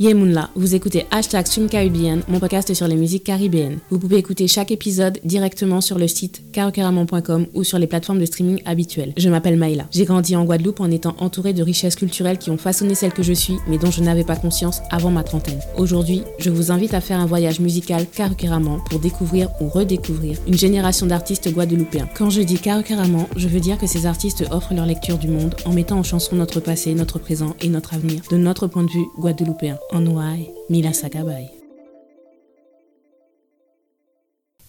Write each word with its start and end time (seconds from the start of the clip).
Yemunla, 0.00 0.50
vous 0.56 0.74
écoutez 0.74 1.06
Hashtag 1.12 1.46
Caribbean, 1.70 2.22
mon 2.26 2.40
podcast 2.40 2.74
sur 2.74 2.88
les 2.88 2.96
musiques 2.96 3.22
caribéennes. 3.22 3.78
Vous 3.90 4.00
pouvez 4.00 4.16
écouter 4.16 4.48
chaque 4.48 4.72
épisode 4.72 5.20
directement 5.22 5.80
sur 5.80 6.00
le 6.00 6.08
site 6.08 6.50
karokeramon.com 6.50 7.46
ou 7.54 7.62
sur 7.62 7.78
les 7.78 7.86
plateformes 7.86 8.18
de 8.18 8.24
streaming 8.24 8.60
habituelles. 8.64 9.12
Je 9.16 9.28
m'appelle 9.28 9.56
Maïla. 9.56 9.86
J'ai 9.92 10.04
grandi 10.04 10.34
en 10.34 10.44
Guadeloupe 10.46 10.80
en 10.80 10.90
étant 10.90 11.14
entourée 11.20 11.52
de 11.52 11.62
richesses 11.62 11.94
culturelles 11.94 12.38
qui 12.38 12.50
ont 12.50 12.56
façonné 12.56 12.96
celle 12.96 13.12
que 13.12 13.22
je 13.22 13.32
suis, 13.32 13.54
mais 13.68 13.78
dont 13.78 13.92
je 13.92 14.02
n'avais 14.02 14.24
pas 14.24 14.34
conscience 14.34 14.80
avant 14.90 15.12
ma 15.12 15.22
trentaine. 15.22 15.60
Aujourd'hui, 15.78 16.22
je 16.40 16.50
vous 16.50 16.72
invite 16.72 16.94
à 16.94 17.00
faire 17.00 17.20
un 17.20 17.26
voyage 17.26 17.60
musical 17.60 18.04
Karokeramon 18.04 18.80
pour 18.90 18.98
découvrir 18.98 19.48
ou 19.60 19.68
redécouvrir 19.68 20.38
une 20.48 20.58
génération 20.58 21.06
d'artistes 21.06 21.52
guadeloupéens. 21.52 22.08
Quand 22.16 22.30
je 22.30 22.42
dis 22.42 22.58
Karokeramon, 22.58 23.28
je 23.36 23.46
veux 23.46 23.60
dire 23.60 23.78
que 23.78 23.86
ces 23.86 24.06
artistes 24.06 24.44
offrent 24.50 24.74
leur 24.74 24.86
lecture 24.86 25.18
du 25.18 25.28
monde 25.28 25.54
en 25.64 25.72
mettant 25.72 26.00
en 26.00 26.02
chanson 26.02 26.34
notre 26.34 26.58
passé, 26.58 26.94
notre 26.94 27.20
présent 27.20 27.54
et 27.60 27.68
notre 27.68 27.94
avenir 27.94 28.22
de 28.28 28.36
notre 28.36 28.66
point 28.66 28.82
de 28.82 28.90
vue 28.90 29.06
guadeloupéen. 29.20 29.78
Onwai 29.92 30.50
Mila 30.70 30.92
Sakabay. 30.92 31.50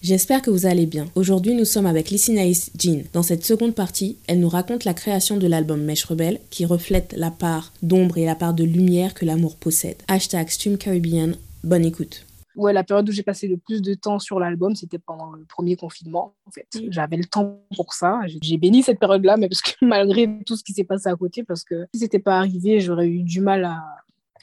J'espère 0.01 0.41
que 0.43 0.51
vous 0.51 0.67
allez 0.67 0.85
bien. 0.85 1.05
Aujourd'hui, 1.15 1.55
nous 1.55 1.65
sommes 1.65 1.87
avec 1.87 2.11
Lissinaïs 2.11 2.69
Jean. 2.79 3.03
Dans 3.13 3.23
cette 3.23 3.43
seconde 3.43 3.73
partie, 3.73 4.17
elle 4.27 4.39
nous 4.39 4.49
raconte 4.49 4.83
la 4.85 4.93
création 4.93 5.37
de 5.37 5.47
l'album 5.47 5.81
Mèche 5.81 6.05
Rebelle, 6.05 6.39
qui 6.51 6.65
reflète 6.65 7.13
la 7.17 7.31
part 7.31 7.73
d'ombre 7.81 8.17
et 8.19 8.25
la 8.25 8.35
part 8.35 8.53
de 8.53 8.63
lumière 8.63 9.15
que 9.15 9.25
l'amour 9.25 9.55
possède. 9.55 9.97
Hashtag 10.07 10.49
Stream 10.49 10.77
Caribbean, 10.77 11.35
bonne 11.63 11.85
écoute. 11.85 12.25
Ouais, 12.55 12.71
la 12.71 12.83
période 12.83 13.09
où 13.09 13.11
j'ai 13.11 13.23
passé 13.23 13.47
le 13.47 13.57
plus 13.57 13.81
de 13.81 13.95
temps 13.95 14.19
sur 14.19 14.39
l'album, 14.39 14.75
c'était 14.75 14.99
pendant 14.99 15.31
le 15.31 15.43
premier 15.43 15.75
confinement. 15.75 16.35
En 16.45 16.51
fait, 16.51 16.67
Mm. 16.75 16.87
j'avais 16.91 17.17
le 17.17 17.25
temps 17.25 17.59
pour 17.75 17.93
ça. 17.93 18.19
J'ai- 18.27 18.39
J'ai 18.41 18.57
béni 18.57 18.81
cette 18.83 18.99
période-là, 18.99 19.35
mais 19.37 19.49
parce 19.49 19.61
que 19.61 19.71
malgré 19.81 20.29
tout 20.45 20.55
ce 20.55 20.63
qui 20.63 20.71
s'est 20.73 20.83
passé 20.85 21.09
à 21.09 21.15
côté, 21.15 21.43
parce 21.43 21.63
que 21.63 21.87
si 21.93 21.99
c'était 22.01 22.19
pas 22.19 22.37
arrivé, 22.37 22.79
j'aurais 22.79 23.07
eu 23.07 23.23
du 23.23 23.41
mal 23.41 23.65
à, 23.65 23.83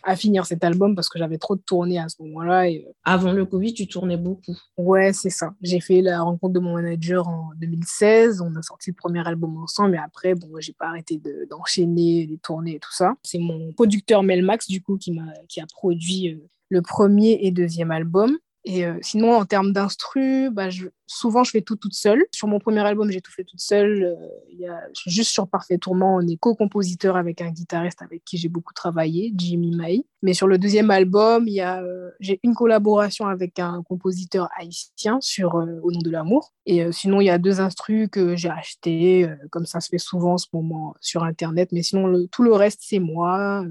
à 0.04 0.16
finir 0.16 0.46
cet 0.46 0.64
album 0.64 0.94
parce 0.94 1.08
que 1.08 1.18
j'avais 1.18 1.38
trop 1.38 1.56
de 1.56 1.60
tournées 1.60 1.98
à 1.98 2.08
ce 2.08 2.20
moment-là. 2.22 2.68
Et 2.68 2.84
euh, 2.86 2.92
Avant 3.04 3.32
le 3.32 3.44
Covid, 3.46 3.74
tu 3.74 3.86
tournais 3.86 4.16
beaucoup. 4.16 4.56
ouais, 4.76 5.12
c'est 5.12 5.30
ça. 5.30 5.54
J'ai 5.62 5.80
fait 5.80 6.02
la 6.02 6.22
rencontre 6.22 6.54
de 6.54 6.60
mon 6.60 6.74
manager 6.74 7.28
en 7.28 7.50
2016. 7.56 8.40
On 8.40 8.54
a 8.56 8.62
sorti 8.62 8.90
le 8.90 8.96
premier 8.96 9.26
album 9.26 9.56
ensemble, 9.58 9.92
mais 9.92 9.98
après, 9.98 10.34
bon, 10.34 10.48
j'ai 10.58 10.72
pas 10.72 10.88
arrêté 10.88 11.18
de- 11.18 11.46
d'enchaîner 11.50 12.26
les 12.26 12.38
tournées 12.38 12.76
et 12.76 12.80
tout 12.80 12.92
ça. 12.92 13.14
C'est 13.22 13.38
mon 13.38 13.72
producteur 13.72 14.22
Melmax, 14.22 14.68
du 14.68 14.82
coup, 14.82 14.96
qui, 14.98 15.18
qui 15.48 15.60
a 15.60 15.66
produit 15.66 16.32
euh, 16.34 16.46
le 16.68 16.82
premier 16.82 17.38
et 17.42 17.50
deuxième 17.50 17.90
album. 17.90 18.36
Et 18.64 18.86
euh, 18.86 18.96
sinon, 19.02 19.34
en 19.34 19.44
termes 19.44 19.72
d'instru, 19.72 20.50
bah, 20.50 20.68
souvent, 21.06 21.44
je 21.44 21.50
fais 21.50 21.62
tout 21.62 21.76
toute 21.76 21.94
seule. 21.94 22.24
Sur 22.32 22.48
mon 22.48 22.58
premier 22.58 22.80
album, 22.80 23.10
j'ai 23.10 23.20
tout 23.20 23.32
fait 23.32 23.44
toute 23.44 23.60
seule. 23.60 24.04
Euh, 24.04 24.54
y 24.56 24.66
a, 24.66 24.80
juste 25.06 25.30
sur 25.30 25.48
Parfait 25.48 25.78
Tourment, 25.78 26.16
on 26.16 26.26
est 26.26 26.36
co-compositeur 26.36 27.16
avec 27.16 27.40
un 27.40 27.50
guitariste 27.50 28.02
avec 28.02 28.24
qui 28.24 28.36
j'ai 28.36 28.48
beaucoup 28.48 28.72
travaillé, 28.72 29.32
Jimmy 29.36 29.74
Mai. 29.76 30.06
Mais 30.22 30.34
sur 30.34 30.46
le 30.46 30.58
deuxième 30.58 30.90
album, 30.90 31.48
euh, 31.48 32.10
j'ai 32.20 32.38
une 32.44 32.54
collaboration 32.54 33.26
avec 33.26 33.58
un 33.58 33.82
compositeur 33.82 34.48
haïtien 34.56 35.18
sur 35.20 35.56
euh, 35.56 35.80
Au 35.82 35.90
nom 35.90 36.00
de 36.00 36.10
l'amour. 36.10 36.52
Et 36.64 36.90
sinon, 36.92 37.20
il 37.20 37.24
y 37.24 37.30
a 37.30 37.38
deux 37.38 37.60
instrus 37.60 38.08
que 38.10 38.36
j'ai 38.36 38.48
achetés, 38.48 39.28
comme 39.50 39.66
ça 39.66 39.80
se 39.80 39.88
fait 39.88 39.98
souvent 39.98 40.34
en 40.34 40.38
ce 40.38 40.46
moment 40.52 40.94
sur 41.00 41.24
Internet. 41.24 41.70
Mais 41.72 41.82
sinon, 41.82 42.28
tout 42.30 42.44
le 42.44 42.52
reste, 42.52 42.82
c'est 42.84 43.00
moi. 43.00 43.64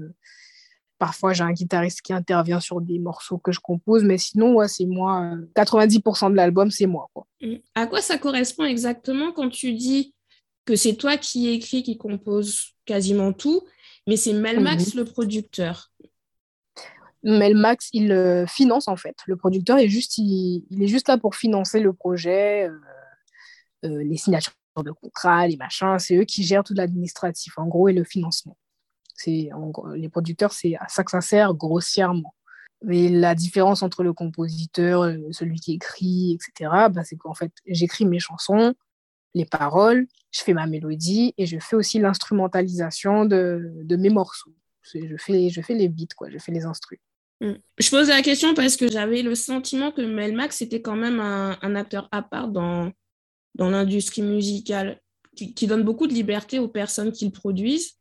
Euh, 1.02 1.06
Parfois, 1.06 1.32
j'ai 1.32 1.42
un 1.42 1.52
guitariste 1.52 2.02
qui 2.02 2.12
intervient 2.12 2.60
sur 2.60 2.80
des 2.80 2.98
morceaux 2.98 3.38
que 3.38 3.52
je 3.52 3.60
compose, 3.60 4.04
mais 4.04 4.18
sinon, 4.18 4.54
ouais, 4.54 4.68
c'est 4.68 4.86
moi. 4.86 5.22
euh, 5.34 5.46
90% 5.56 6.30
de 6.30 6.36
l'album, 6.36 6.70
c'est 6.70 6.86
moi. 6.86 7.08
Quoi. 7.12 7.26
Mm. 7.40 7.56
À 7.74 7.86
quoi 7.86 8.00
ça 8.00 8.18
correspond 8.18 8.64
exactement 8.64 9.32
quand 9.32 9.48
tu 9.48 9.72
dis 9.72 10.14
que 10.64 10.76
c'est 10.76 10.94
toi 10.94 11.16
qui 11.16 11.48
écris, 11.48 11.82
qui 11.82 11.96
compose 11.96 12.74
quasiment 12.84 13.32
tout, 13.32 13.62
mais 14.06 14.16
c'est 14.16 14.32
Melmax 14.32 14.94
le 14.94 15.04
producteur? 15.04 15.90
Mais 17.24 17.50
le 17.50 17.58
Max, 17.58 17.88
il 17.92 18.10
euh, 18.10 18.46
finance 18.46 18.88
en 18.88 18.96
fait. 18.96 19.16
Le 19.26 19.36
producteur 19.36 19.78
est 19.78 19.88
juste, 19.88 20.18
il, 20.18 20.64
il 20.70 20.82
est 20.82 20.88
juste 20.88 21.08
là 21.08 21.18
pour 21.18 21.36
financer 21.36 21.78
le 21.78 21.92
projet, 21.92 22.68
euh, 22.68 22.78
euh, 23.84 24.02
les 24.02 24.16
signatures 24.16 24.52
de 24.82 24.90
contrat, 24.90 25.46
les 25.46 25.56
machins. 25.56 25.98
C'est 25.98 26.16
eux 26.16 26.24
qui 26.24 26.42
gèrent 26.42 26.64
tout 26.64 26.74
l'administratif, 26.74 27.58
en 27.58 27.66
gros, 27.66 27.88
et 27.88 27.92
le 27.92 28.02
financement. 28.04 28.56
C'est, 29.22 29.50
les 29.94 30.08
producteurs, 30.08 30.52
c'est 30.52 30.76
à 30.76 30.88
ça 30.88 31.04
que 31.04 31.10
ça 31.10 31.20
sert 31.20 31.54
grossièrement. 31.54 32.34
Mais 32.84 33.08
la 33.08 33.34
différence 33.34 33.82
entre 33.82 34.02
le 34.02 34.12
compositeur, 34.12 35.02
euh, 35.02 35.16
celui 35.30 35.60
qui 35.60 35.74
écrit, 35.74 36.32
etc., 36.32 36.70
bah, 36.90 37.04
c'est 37.04 37.16
qu'en 37.16 37.34
fait, 37.34 37.52
j'écris 37.66 38.04
mes 38.04 38.18
chansons, 38.18 38.74
les 39.34 39.44
paroles, 39.44 40.06
je 40.32 40.42
fais 40.42 40.52
ma 40.52 40.66
mélodie 40.66 41.32
et 41.38 41.46
je 41.46 41.58
fais 41.58 41.76
aussi 41.76 41.98
l'instrumentalisation 42.00 43.24
de, 43.24 43.72
de 43.84 43.96
mes 43.96 44.10
morceaux. 44.10 44.54
Je 44.82 45.16
fais, 45.16 45.48
je 45.48 45.60
fais 45.60 45.74
les 45.74 45.88
beats, 45.88 46.14
quoi, 46.16 46.28
je 46.28 46.38
fais 46.38 46.52
les 46.52 46.64
instrus. 46.64 46.98
Mm. 47.40 47.52
Je 47.78 47.90
pose 47.90 48.08
la 48.08 48.22
question 48.22 48.54
parce 48.54 48.76
que 48.76 48.90
j'avais 48.90 49.22
le 49.22 49.34
sentiment 49.36 49.92
que 49.92 50.02
Melmax 50.02 50.62
était 50.62 50.82
quand 50.82 50.96
même 50.96 51.20
un, 51.20 51.58
un 51.62 51.74
acteur 51.76 52.08
à 52.10 52.22
part 52.22 52.48
dans, 52.48 52.90
dans 53.54 53.70
l'industrie 53.70 54.22
musicale, 54.22 55.00
qui, 55.36 55.54
qui 55.54 55.66
donne 55.66 55.84
beaucoup 55.84 56.08
de 56.08 56.14
liberté 56.14 56.58
aux 56.58 56.68
personnes 56.68 57.12
qui 57.12 57.24
le 57.24 57.30
produisent. 57.30 57.96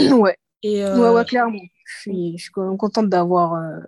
ouais. 0.00 0.36
Et, 0.62 0.84
euh, 0.84 0.98
ouais, 0.98 1.14
ouais, 1.14 1.24
clairement. 1.24 1.62
Je 1.84 2.00
suis, 2.00 2.38
je 2.38 2.42
suis 2.44 2.52
quand 2.52 2.66
même 2.66 2.78
contente 2.78 3.08
d'avoir 3.08 3.54
euh, 3.54 3.78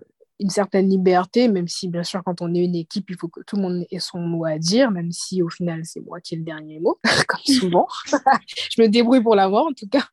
une 0.41 0.51
certaine 0.51 0.89
liberté, 0.89 1.49
même 1.49 1.69
si, 1.69 1.89
bien 1.89 2.05
sûr, 2.05 2.23
quand 2.25 2.41
on 2.43 2.55
est 2.55 2.65
une 2.65 2.77
équipe, 2.77 3.11
il 3.11 3.17
faut 3.17 3.29
que 3.29 3.41
tout 3.43 3.57
le 3.57 3.63
monde 3.63 3.87
ait 3.91 3.99
son 3.99 4.21
mot 4.21 4.45
à 4.45 4.59
dire, 4.59 4.91
même 4.91 5.11
si, 5.11 5.43
au 5.43 5.49
final, 5.49 5.81
c'est 5.85 6.01
moi 6.01 6.21
qui 6.21 6.35
ai 6.35 6.39
le 6.39 6.45
dernier 6.45 6.79
mot, 6.81 6.99
comme 7.29 7.41
souvent. 7.45 7.89
je 8.47 8.83
me 8.83 8.89
débrouille 8.89 9.23
pour 9.23 9.35
l'avoir, 9.35 9.65
en 9.67 9.73
tout 9.73 9.89
cas. 9.89 10.05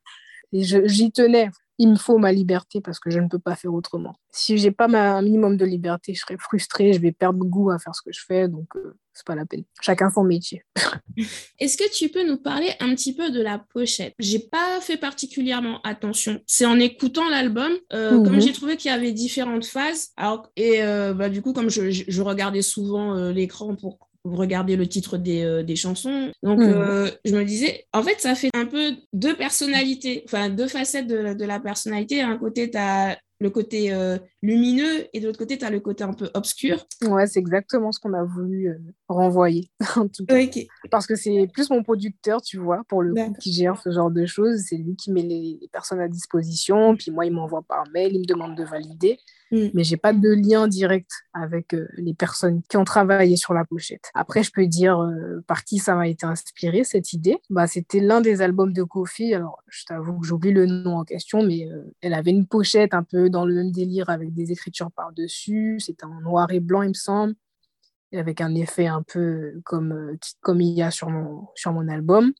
Et 0.52 0.62
j'y 0.62 1.12
tenais. 1.12 1.50
Il 1.78 1.90
me 1.90 1.96
faut 1.96 2.16
ma 2.18 2.32
liberté 2.32 2.80
parce 2.80 2.98
que 2.98 3.10
je 3.10 3.20
ne 3.20 3.28
peux 3.28 3.38
pas 3.38 3.54
faire 3.54 3.74
autrement. 3.74 4.16
Si 4.32 4.56
j'ai 4.56 4.70
pas 4.70 4.88
ma, 4.88 5.16
un 5.16 5.22
minimum 5.22 5.56
de 5.58 5.64
liberté, 5.66 6.14
je 6.14 6.20
serais 6.20 6.38
frustrée, 6.38 6.92
je 6.94 7.00
vais 7.00 7.12
perdre 7.12 7.44
goût 7.44 7.70
à 7.70 7.78
faire 7.78 7.94
ce 7.94 8.00
que 8.02 8.12
je 8.12 8.20
fais, 8.26 8.48
donc 8.48 8.66
euh, 8.76 8.96
c'est 9.12 9.26
pas 9.26 9.34
la 9.34 9.44
peine. 9.44 9.64
Chacun 9.82 10.08
son 10.10 10.24
métier. 10.24 10.64
Est-ce 11.58 11.76
que 11.76 11.90
tu 11.94 12.08
peux 12.08 12.26
nous 12.26 12.36
parler 12.38 12.70
un 12.80 12.94
petit 12.94 13.14
peu 13.14 13.30
de 13.30 13.40
la 13.42 13.58
pochette? 13.58 14.14
J'ai 14.18 14.38
pas 14.38 14.80
fait 14.80 14.96
particulièrement 14.96 15.80
attention. 15.82 16.40
C'est 16.46 16.66
en 16.66 16.78
écoutant 16.78 17.28
l'album, 17.28 17.72
euh, 17.92 18.12
Mhm. 18.18 18.24
comme 18.24 18.40
j'ai 18.40 18.52
trouvé 18.52 18.76
qu'il 18.76 18.90
y 18.90 18.94
avait 18.94 19.12
différentes 19.12 19.64
phases. 19.66 20.10
Alors, 20.16 20.48
et 20.56 20.82
euh, 20.82 21.14
bah, 21.14 21.28
du 21.28 21.42
coup, 21.42 21.52
comme 21.52 21.68
je, 21.70 21.90
je- 21.90 22.04
je 22.08 22.22
regardais 22.22 22.62
souvent 22.62 23.16
euh, 23.16 23.32
l'écran 23.32 23.74
pour 23.76 24.05
regarder 24.34 24.76
le 24.76 24.86
titre 24.88 25.16
des, 25.18 25.42
euh, 25.44 25.62
des 25.62 25.76
chansons, 25.76 26.32
donc 26.42 26.58
Mhm. 26.60 26.68
euh, 26.68 27.10
je 27.24 27.34
me 27.34 27.44
disais, 27.44 27.84
en 27.92 28.02
fait, 28.02 28.20
ça 28.20 28.34
fait 28.34 28.50
un 28.54 28.66
peu 28.66 28.92
deux 29.12 29.36
personnalités, 29.36 30.22
enfin 30.26 30.48
deux 30.50 30.68
facettes 30.68 31.06
de, 31.06 31.34
de 31.34 31.44
la 31.44 31.60
personnalité. 31.60 32.20
D'un 32.22 32.38
côté, 32.38 32.70
tu 32.70 32.76
as 32.78 33.18
le 33.38 33.50
côté 33.50 33.92
euh, 33.92 34.16
lumineux 34.40 35.08
et 35.12 35.20
de 35.20 35.26
l'autre 35.26 35.38
côté, 35.38 35.58
tu 35.58 35.64
as 35.66 35.70
le 35.70 35.80
côté 35.80 36.04
un 36.04 36.14
peu 36.14 36.30
obscur. 36.32 36.86
Ouais, 37.06 37.26
c'est 37.26 37.38
exactement 37.38 37.92
ce 37.92 38.00
qu'on 38.00 38.14
a 38.14 38.24
voulu 38.24 38.68
euh, 38.70 38.78
renvoyer, 39.08 39.68
en 39.96 40.08
tout 40.08 40.24
cas. 40.24 40.34
Parce 40.90 41.06
que 41.06 41.16
c'est 41.16 41.46
plus 41.52 41.68
mon 41.68 41.82
producteur, 41.82 42.40
tu 42.40 42.56
vois, 42.56 42.82
pour 42.88 43.02
le 43.02 43.12
coup, 43.28 43.34
qui 43.38 43.52
gère 43.52 43.78
ce 43.82 43.90
genre 43.90 44.10
de 44.10 44.24
choses. 44.24 44.60
C'est 44.66 44.76
lui 44.78 44.96
qui 44.96 45.12
met 45.12 45.20
les, 45.22 45.58
les 45.60 45.68
personnes 45.70 46.00
à 46.00 46.08
disposition. 46.08 46.96
Puis 46.96 47.10
moi, 47.10 47.26
il 47.26 47.32
m'envoie 47.32 47.62
par 47.62 47.84
mail, 47.92 48.14
il 48.14 48.20
me 48.20 48.24
demande 48.24 48.56
de 48.56 48.64
valider. 48.64 49.18
Mm. 49.50 49.66
Mais 49.74 49.84
j'ai 49.84 49.96
pas 49.96 50.12
de 50.12 50.28
lien 50.28 50.66
direct 50.68 51.10
avec 51.32 51.74
euh, 51.74 51.88
les 51.96 52.14
personnes 52.14 52.62
qui 52.68 52.76
ont 52.76 52.84
travaillé 52.84 53.36
sur 53.36 53.54
la 53.54 53.64
pochette. 53.64 54.10
Après, 54.14 54.42
je 54.42 54.50
peux 54.50 54.66
dire 54.66 54.98
euh, 55.00 55.40
par 55.46 55.64
qui 55.64 55.78
ça 55.78 55.94
m'a 55.94 56.08
été 56.08 56.26
inspiré, 56.26 56.84
cette 56.84 57.12
idée. 57.12 57.38
Bah, 57.50 57.66
C'était 57.66 58.00
l'un 58.00 58.20
des 58.20 58.42
albums 58.42 58.72
de 58.72 58.82
Kofi. 58.82 59.34
Alors, 59.34 59.62
je 59.68 59.84
t'avoue 59.84 60.18
que 60.18 60.26
j'oublie 60.26 60.52
le 60.52 60.66
nom 60.66 60.98
en 60.98 61.04
question, 61.04 61.44
mais 61.44 61.68
euh, 61.70 61.82
elle 62.00 62.14
avait 62.14 62.32
une 62.32 62.46
pochette 62.46 62.94
un 62.94 63.02
peu 63.02 63.30
dans 63.30 63.44
le 63.44 63.54
même 63.54 63.70
délire 63.70 64.10
avec 64.10 64.32
des 64.34 64.52
écritures 64.52 64.90
par-dessus. 64.90 65.78
C'était 65.80 66.04
en 66.04 66.20
noir 66.20 66.50
et 66.50 66.60
blanc, 66.60 66.82
il 66.82 66.90
me 66.90 66.94
semble 66.94 67.34
avec 68.12 68.40
un 68.40 68.54
effet 68.54 68.86
un 68.86 69.02
peu 69.02 69.60
comme, 69.64 70.16
comme 70.40 70.62
il 70.62 70.72
y 70.72 70.80
a 70.80 70.90
sur 70.90 71.10
mon, 71.10 71.48
sur 71.54 71.72
mon 71.72 71.86
album. 71.88 72.32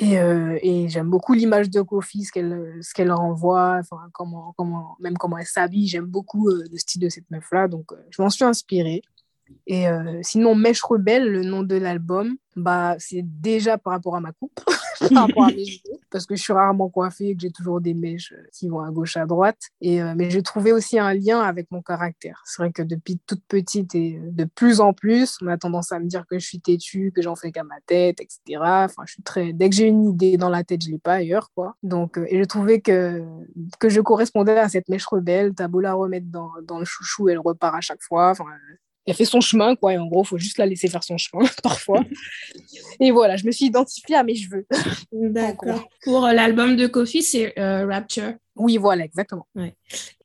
Et, 0.00 0.18
euh, 0.18 0.58
et 0.62 0.88
j'aime 0.88 1.10
beaucoup 1.10 1.34
l'image 1.34 1.68
de 1.68 1.82
Kofi, 1.82 2.24
ce 2.24 2.32
qu'elle 2.32 2.80
ce 2.80 3.12
renvoie, 3.12 3.76
enfin, 3.80 4.08
comment, 4.14 4.54
comment, 4.56 4.96
même 4.98 5.18
comment 5.18 5.36
elle 5.36 5.46
s'habille. 5.46 5.88
J'aime 5.88 6.06
beaucoup 6.06 6.48
euh, 6.48 6.64
le 6.72 6.78
style 6.78 7.02
de 7.02 7.10
cette 7.10 7.30
meuf-là, 7.30 7.68
donc 7.68 7.92
euh, 7.92 7.96
je 8.08 8.22
m'en 8.22 8.30
suis 8.30 8.44
inspirée. 8.44 9.02
Et 9.66 9.88
euh, 9.88 10.18
sinon, 10.22 10.54
Mèche 10.54 10.82
Rebelle, 10.82 11.30
le 11.30 11.42
nom 11.42 11.62
de 11.62 11.76
l'album, 11.76 12.36
bah, 12.56 12.96
c'est 12.98 13.22
déjà 13.22 13.78
par 13.78 13.92
rapport 13.92 14.16
à 14.16 14.20
ma 14.20 14.32
coupe, 14.32 14.60
par 15.14 15.26
rapport 15.26 15.44
à 15.44 15.52
mes 15.52 15.64
cheveux, 15.64 15.96
parce 16.10 16.26
que 16.26 16.34
je 16.34 16.42
suis 16.42 16.52
rarement 16.52 16.88
coiffée 16.88 17.28
et 17.28 17.34
que 17.36 17.40
j'ai 17.42 17.52
toujours 17.52 17.80
des 17.80 17.94
mèches 17.94 18.32
euh, 18.32 18.42
qui 18.52 18.68
vont 18.68 18.80
à 18.80 18.90
gauche, 18.90 19.16
à 19.16 19.26
droite. 19.26 19.60
Et, 19.80 20.02
euh, 20.02 20.14
mais 20.16 20.30
j'ai 20.30 20.42
trouvé 20.42 20.72
aussi 20.72 20.98
un 20.98 21.14
lien 21.14 21.40
avec 21.40 21.70
mon 21.70 21.82
caractère. 21.82 22.42
C'est 22.46 22.62
vrai 22.62 22.72
que 22.72 22.82
depuis 22.82 23.18
toute 23.26 23.42
petite 23.46 23.94
et 23.94 24.18
de 24.20 24.44
plus 24.44 24.80
en 24.80 24.92
plus, 24.92 25.38
on 25.42 25.46
a 25.46 25.56
tendance 25.56 25.92
à 25.92 26.00
me 26.00 26.06
dire 26.06 26.26
que 26.28 26.38
je 26.38 26.46
suis 26.46 26.60
têtue, 26.60 27.12
que 27.14 27.22
j'en 27.22 27.36
fais 27.36 27.52
qu'à 27.52 27.62
ma 27.62 27.80
tête, 27.86 28.20
etc. 28.20 28.60
Enfin, 28.60 29.02
je 29.06 29.12
suis 29.12 29.22
très... 29.22 29.52
Dès 29.52 29.70
que 29.70 29.76
j'ai 29.76 29.86
une 29.86 30.04
idée 30.04 30.36
dans 30.36 30.50
la 30.50 30.64
tête, 30.64 30.82
je 30.82 30.88
ne 30.88 30.94
l'ai 30.94 30.98
pas 30.98 31.14
ailleurs, 31.14 31.50
quoi. 31.54 31.76
Donc, 31.82 32.18
euh, 32.18 32.26
et 32.28 32.38
je 32.38 32.44
trouvais 32.44 32.80
que, 32.80 33.22
que 33.78 33.88
je 33.88 34.00
correspondais 34.00 34.58
à 34.58 34.68
cette 34.68 34.88
mèche 34.88 35.06
rebelle. 35.06 35.54
T'as 35.54 35.68
beau 35.68 35.80
la 35.80 35.94
remettre 35.94 36.26
dans, 36.26 36.50
dans 36.64 36.80
le 36.80 36.84
chouchou, 36.84 37.28
elle 37.28 37.38
repart 37.38 37.76
à 37.76 37.80
chaque 37.80 38.02
fois. 38.02 38.30
Enfin, 38.30 38.46
elle 39.10 39.16
fait 39.16 39.24
son 39.24 39.40
chemin, 39.40 39.74
quoi. 39.76 39.92
Et 39.92 39.98
en 39.98 40.06
gros, 40.06 40.22
il 40.22 40.26
faut 40.26 40.38
juste 40.38 40.58
la 40.58 40.66
laisser 40.66 40.88
faire 40.88 41.02
son 41.04 41.18
chemin, 41.18 41.44
parfois. 41.62 42.04
et 43.00 43.10
voilà, 43.10 43.36
je 43.36 43.44
me 43.44 43.50
suis 43.50 43.66
identifiée 43.66 44.16
à 44.16 44.22
mes 44.22 44.36
cheveux. 44.36 44.66
D'accord. 45.12 45.88
Pour 46.04 46.26
euh, 46.26 46.32
l'album 46.32 46.76
de 46.76 46.86
Kofi, 46.86 47.22
c'est 47.22 47.58
euh, 47.58 47.86
Rapture. 47.86 48.34
Oui, 48.56 48.76
voilà, 48.76 49.04
exactement. 49.04 49.46
Ouais. 49.54 49.74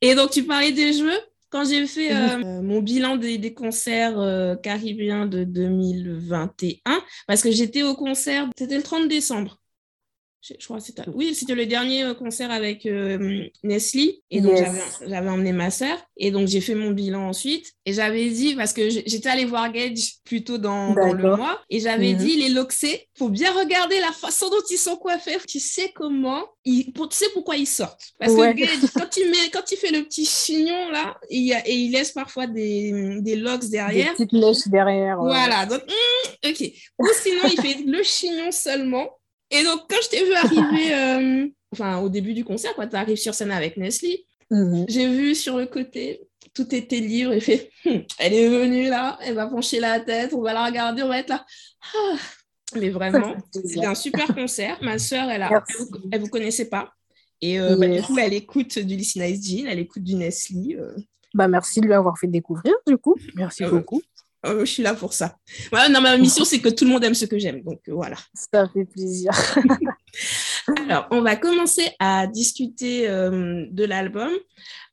Et 0.00 0.14
donc, 0.14 0.30
tu 0.30 0.44
parlais 0.44 0.72
des 0.72 0.92
cheveux 0.92 1.18
quand 1.50 1.64
j'ai 1.64 1.86
fait 1.86 2.14
euh, 2.14 2.62
mon 2.62 2.80
bilan 2.80 3.16
des, 3.16 3.38
des 3.38 3.54
concerts 3.54 4.58
caribéens 4.62 5.26
de 5.26 5.44
2021, 5.44 6.78
parce 7.26 7.42
que 7.42 7.50
j'étais 7.50 7.82
au 7.82 7.94
concert, 7.94 8.48
c'était 8.56 8.76
le 8.76 8.82
30 8.82 9.08
décembre 9.08 9.58
je, 10.58 10.64
crois 10.64 10.80
c'était 10.80 11.02
oui 11.14 11.34
c'était 11.34 11.54
le 11.54 11.66
dernier 11.66 12.04
euh, 12.04 12.14
concert 12.14 12.50
avec 12.50 12.86
euh, 12.86 13.44
Nestlé. 13.62 14.22
Et 14.30 14.40
donc 14.40 14.56
j'avais 15.06 15.28
emmené 15.28 15.52
ma 15.52 15.70
sœur. 15.70 15.98
Et 16.16 16.30
donc 16.30 16.48
j'ai 16.48 16.60
fait 16.60 16.74
mon 16.74 16.90
bilan 16.90 17.28
ensuite. 17.28 17.72
Et 17.84 17.92
j'avais 17.92 18.28
dit 18.30 18.54
parce 18.54 18.72
que 18.72 18.88
j'étais 18.88 19.28
allée 19.28 19.44
voir 19.44 19.72
Gage 19.72 20.16
plutôt 20.24 20.58
dans, 20.58 20.94
dans 20.94 21.12
le 21.12 21.36
mois. 21.36 21.60
Et 21.70 21.80
j'avais 21.80 22.12
mhm. 22.12 22.18
dit 22.18 22.36
les 22.36 22.48
Loxé 22.50 23.08
faut 23.16 23.28
bien 23.28 23.52
regarder 23.52 23.98
la 24.00 24.12
façon 24.12 24.48
dont 24.48 24.62
ils 24.70 24.78
sont 24.78 24.96
coiffés. 24.96 25.38
Tu 25.48 25.60
sais 25.60 25.92
comment 25.94 26.44
ils, 26.64 26.92
tu 26.92 27.02
sais 27.10 27.26
pourquoi 27.32 27.56
ils 27.56 27.66
sortent. 27.66 28.12
Parce 28.18 28.34
que 28.34 28.52
Gage 28.52 28.68
quand 28.94 29.16
il 29.16 29.30
met 29.30 29.50
quand 29.52 29.70
il 29.72 29.76
fait 29.76 29.92
le 29.92 30.02
petit 30.04 30.24
chignon 30.24 30.90
là 30.90 31.16
et 31.28 31.38
il, 31.38 31.52
et 31.66 31.74
il 31.74 31.92
laisse 31.92 32.12
parfois 32.12 32.46
des, 32.46 33.18
des 33.20 33.36
locks 33.36 33.68
derrière. 33.68 34.14
des 34.16 34.26
petites 34.26 34.32
mèches 34.32 34.68
derrière 34.68 35.18
voilà. 35.18 35.66
Donc 35.66 35.82
hmm, 35.82 36.48
ok. 36.48 36.72
Ou 36.98 37.06
sinon 37.22 37.42
il 37.50 37.60
fait 37.60 37.82
le 37.84 38.02
chignon 38.02 38.50
seulement 38.50 39.08
et 39.50 39.62
donc, 39.62 39.82
quand 39.88 39.96
je 40.02 40.08
t'ai 40.08 40.24
vu 40.24 40.32
arriver, 40.32 40.94
euh, 40.94 41.48
enfin, 41.72 41.98
au 41.98 42.08
début 42.08 42.34
du 42.34 42.44
concert, 42.44 42.72
quand 42.74 42.88
tu 42.88 42.96
arrives 42.96 43.16
sur 43.16 43.34
scène 43.34 43.52
avec 43.52 43.76
Nestlé, 43.76 44.26
mhm. 44.50 44.86
j'ai 44.88 45.08
vu 45.08 45.34
sur 45.34 45.56
le 45.58 45.66
côté, 45.66 46.20
tout 46.54 46.74
était 46.74 47.00
libre 47.00 47.32
et 47.32 47.40
fait, 47.40 47.70
hum, 47.84 48.02
elle 48.18 48.34
est 48.34 48.48
venue 48.48 48.88
là, 48.88 49.18
elle 49.22 49.34
va 49.34 49.46
pencher 49.46 49.80
la 49.80 50.00
tête, 50.00 50.32
on 50.34 50.42
va 50.42 50.52
la 50.52 50.66
regarder, 50.66 51.02
on 51.02 51.08
va 51.08 51.18
être 51.18 51.28
là. 51.28 51.46
Ah. 51.94 52.16
Mais 52.74 52.90
vraiment, 52.90 53.36
c'était 53.52 53.86
un 53.86 53.94
super 53.94 54.34
concert. 54.34 54.78
Ma 54.82 54.98
sœur, 54.98 55.30
elle, 55.30 55.42
a, 55.42 55.64
elle, 56.10 56.20
vous, 56.20 56.28
connaissait 56.28 56.68
pas. 56.68 56.92
Et 57.40 57.60
euh, 57.60 57.76
bah, 57.76 57.86
du 57.86 58.02
coup, 58.02 58.18
elle 58.18 58.34
écoute 58.34 58.78
du 58.80 58.96
Listen 58.96 59.22
Nice 59.22 59.48
Jean, 59.48 59.66
elle 59.68 59.78
écoute 59.78 60.02
du 60.02 60.14
Nestlé. 60.14 60.76
Euh. 60.76 60.96
Bah, 61.32 61.46
merci 61.46 61.80
de 61.80 61.86
lui 61.86 61.94
avoir 61.94 62.18
fait 62.18 62.26
découvrir, 62.26 62.74
du 62.86 62.96
coup. 62.96 63.14
Merci 63.36 63.64
beaucoup. 63.64 64.02
Euh, 64.44 64.60
je 64.64 64.70
suis 64.70 64.82
là 64.82 64.94
pour 64.94 65.12
ça. 65.12 65.36
Voilà, 65.70 65.88
non, 65.88 66.00
ma 66.00 66.16
mission, 66.16 66.44
c'est 66.44 66.60
que 66.60 66.68
tout 66.68 66.84
le 66.84 66.90
monde 66.90 67.04
aime 67.04 67.14
ce 67.14 67.24
que 67.24 67.38
j'aime. 67.38 67.62
Donc, 67.62 67.80
euh, 67.88 67.94
voilà. 67.94 68.16
Ça 68.34 68.68
fait 68.68 68.84
plaisir. 68.84 69.32
Alors, 70.88 71.06
on 71.10 71.22
va 71.22 71.36
commencer 71.36 71.90
à 71.98 72.26
discuter 72.26 73.08
euh, 73.08 73.66
de 73.70 73.84
l'album. 73.84 74.30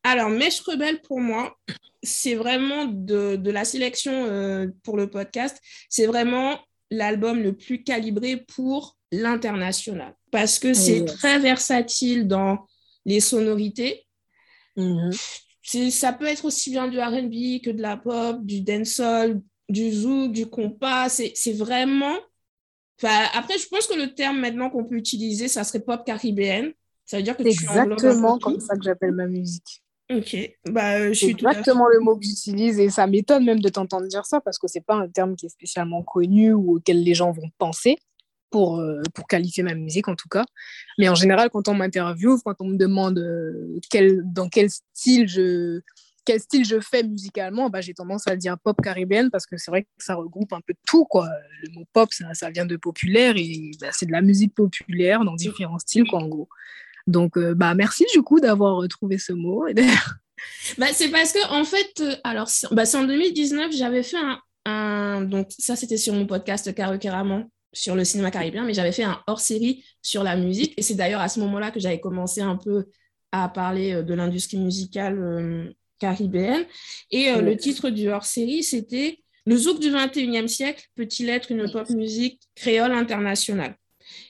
Alors, 0.04 0.30
Mèche 0.30 0.62
Rebelle, 0.62 1.01
pour 1.01 1.19
moi, 1.19 1.57
c'est 2.01 2.36
vraiment 2.36 2.86
de, 2.86 3.36
de, 3.36 3.51
la 3.51 3.66
sélection 3.66 4.72
pour 4.84 4.98
le 4.98 5.10
podcast, 5.10 5.57
c'est 5.89 6.06
vraiment 6.06 6.60
l'album 6.92 7.42
le 7.42 7.54
plus 7.54 7.84
calibré 7.84 8.44
pour 8.56 8.98
l'international. 9.12 10.13
Parce 10.31 10.60
que 10.60 10.74
c'est 10.74 11.06
très 11.06 11.39
versatile 11.39 12.28
dans 12.28 12.68
les 13.06 13.22
sonorités. 13.22 14.06
Mm 14.75 15.12
ça 15.63 16.13
peut 16.13 16.25
être 16.25 16.45
aussi 16.45 16.71
bien 16.71 16.88
du 16.88 17.00
RB 17.00 17.62
que 17.63 17.69
de 17.71 17.81
la 17.81 17.98
pop, 17.98 18.44
du 18.44 18.62
dancehall, 18.62 19.42
du 19.69 19.92
zouk, 19.92 20.31
du 20.31 20.48
compas. 20.48 21.10
C'est 21.10 21.54
vraiment. 21.54 22.15
Enfin, 23.01 23.25
après, 23.33 23.57
je 23.57 23.68
pense 23.68 23.88
que 23.88 23.95
le 23.95 24.13
terme 24.13 24.39
maintenant 24.39 24.69
qu'on 24.69 24.86
peut 24.86 24.95
utiliser, 24.95 25.48
ça 25.48 25.63
serait 25.63 25.80
pop 25.80 26.06
caribéenne. 26.06 26.74
Ça 27.06 27.18
veut 27.18 27.24
dire 27.24 27.36
que 27.36 27.44
C'est 27.44 27.50
exactement 27.50 28.38
comme 28.39 28.60
ça 28.60 28.75
que 28.75 28.83
j'appelle 28.83 29.12
ma 29.12 29.27
musique. 29.27 29.83
Ok, 30.12 30.36
bah, 30.65 31.00
euh, 31.00 31.07
je 31.10 31.13
suis 31.13 31.30
exactement 31.30 31.88
le 31.88 32.00
mot 32.01 32.18
que 32.18 32.25
j'utilise 32.25 32.77
et 32.77 32.89
ça 32.89 33.07
m'étonne 33.07 33.45
même 33.45 33.62
de 33.62 33.69
t'entendre 33.69 34.06
dire 34.07 34.25
ça 34.25 34.42
parce 34.42 34.60
que 34.60 34.68
c'est 34.68 34.86
pas 34.86 34.95
un 34.95 35.07
terme 35.07 35.36
qui 35.36 35.45
est 35.45 35.50
spécialement 35.50 36.04
connu 36.04 36.51
ou 36.51 36.75
auquel 36.75 37.04
les 37.04 37.13
gens 37.13 37.31
vont 37.31 37.50
penser 37.57 37.98
pour, 38.54 38.80
euh, 38.80 39.02
pour 39.16 39.26
qualifier 39.26 39.64
ma 39.64 39.74
musique 39.74 40.08
en 40.08 40.16
tout 40.16 40.30
cas. 40.30 40.46
Mais 41.00 41.10
en 41.10 41.16
général, 41.16 41.50
quand 41.50 41.68
on 41.68 41.74
m'interviewe, 41.74 42.38
quand 42.46 42.54
on 42.60 42.68
me 42.68 42.78
demande 42.78 43.18
euh, 43.18 43.80
quel, 43.90 44.22
dans 44.32 44.48
quel 44.48 44.70
style 44.70 45.28
je, 45.28 45.82
quel 46.24 46.40
style 46.40 46.64
je 46.64 46.80
fais 46.80 47.02
musicalement, 47.02 47.72
bah, 47.72 47.82
j'ai 47.82 47.96
tendance 47.96 48.28
à 48.28 48.36
dire 48.36 48.56
pop 48.64 48.80
caribéenne 48.80 49.32
parce 49.32 49.48
que 49.48 49.58
c'est 49.58 49.72
vrai 49.72 49.82
que 49.82 49.90
ça 49.98 50.14
regroupe 50.14 50.54
un 50.54 50.62
peu 50.62 50.76
tout. 50.86 51.04
Quoi. 51.06 51.28
Le 51.64 51.74
mot 51.74 51.86
pop, 51.94 52.14
ça, 52.14 52.32
ça 52.36 52.52
vient 52.52 52.68
de 52.68 52.78
populaire 52.78 53.34
et 53.38 53.72
bah, 53.82 53.88
c'est 53.92 54.06
de 54.06 54.12
la 54.12 54.22
musique 54.22 54.54
populaire 54.54 55.26
dans 55.26 55.34
différents 55.34 55.80
styles, 55.80 56.06
quoi, 56.06 56.22
en 56.22 56.28
gros. 56.28 56.48
Donc, 57.08 57.36
euh, 57.36 57.56
bah, 57.56 57.74
merci 57.74 58.06
du 58.14 58.22
coup 58.22 58.40
d'avoir 58.40 58.88
trouvé 58.88 59.18
ce 59.18 59.34
mot. 59.34 59.66
bah, 60.78 60.88
c'est 60.94 61.10
parce 61.10 61.34
que, 61.34 61.52
en 61.52 61.66
fait, 61.66 62.04
alors, 62.24 62.50
bah, 62.70 62.86
c'est 62.86 62.98
en 62.98 63.06
2019, 63.06 63.72
j'avais 63.72 64.04
fait 64.04 64.18
un, 64.66 65.22
Donc, 65.24 65.48
ça, 65.58 65.76
c'était 65.76 65.98
sur 65.98 66.14
mon 66.14 66.28
podcast 66.28 66.72
Caro 66.76 67.00
sur 67.74 67.96
le 67.96 68.06
cinéma 68.06 68.31
caribéen, 68.31 68.64
mais 68.64 68.74
j'avais 68.74 68.92
fait 68.92 69.04
un 69.04 69.22
hors-série 69.28 69.84
sur 70.02 70.24
la 70.24 70.38
musique. 70.38 70.74
Et 70.78 70.81
c'est 70.81 70.96
d'ailleurs 70.96 71.22
à 71.22 71.28
ce 71.28 71.40
moment-là 71.42 71.72
que 71.72 71.80
j'avais 71.80 72.00
commencé 72.00 72.42
un 72.42 72.56
peu 72.56 72.86
à 73.31 73.50
parler 73.50 73.94
euh, 73.94 74.04
de 74.04 74.14
l'industrie 74.14 74.58
musicale 74.58 75.20
euh, 75.20 75.74
caribéenne. 76.00 76.66
Et 77.12 77.30
euh, 77.30 77.42
le 77.42 77.58
titre 77.58 77.90
du 77.90 78.10
hors-série, 78.10 78.64
c'était 78.64 79.20
Le 79.46 79.58
zouk 79.58 79.80
du 79.80 79.90
21e 79.90 80.48
siècle 80.48 80.86
peut-il 80.96 81.30
être 81.30 81.52
une 81.52 81.70
pop 81.70 81.90
musique 81.90 82.42
créole 82.56 82.92
internationale? 82.92 83.75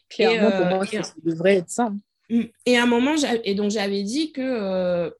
Clairement, 0.09 0.51
pour 0.51 0.65
moi, 0.67 0.85
ça 0.85 1.13
devrait 1.23 1.57
être 1.57 1.69
ça. 1.69 1.91
Mm. 2.29 2.43
Et 2.65 2.77
à 2.77 2.83
un 2.83 2.87
moment, 2.87 3.15
et 3.43 3.55
donc 3.55 3.71
j'avais 3.71 4.03
dit 4.03 4.31
que 4.31 5.11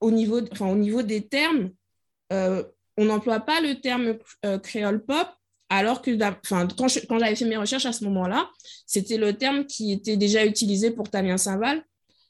au, 0.00 0.10
niveau, 0.10 0.40
enfin, 0.52 0.68
au 0.68 0.76
niveau 0.76 1.02
des 1.02 1.26
termes, 1.26 1.70
on 2.30 3.04
n'emploie 3.04 3.40
pas 3.40 3.60
le 3.60 3.80
terme 3.80 4.16
créole 4.62 5.04
pop 5.04 5.28
alors 5.68 6.02
que 6.02 6.10
enfin, 6.22 6.68
quand, 6.76 6.86
quand 7.08 7.18
j'avais 7.18 7.34
fait 7.34 7.44
mes 7.44 7.56
recherches 7.56 7.86
à 7.86 7.92
ce 7.92 8.04
moment-là, 8.04 8.48
c'était 8.86 9.16
le 9.16 9.32
terme 9.32 9.66
qui 9.66 9.92
était 9.92 10.16
déjà 10.16 10.44
utilisé 10.44 10.90
pour 10.90 11.10
Tamien 11.10 11.36
Saint-Val. 11.36 11.82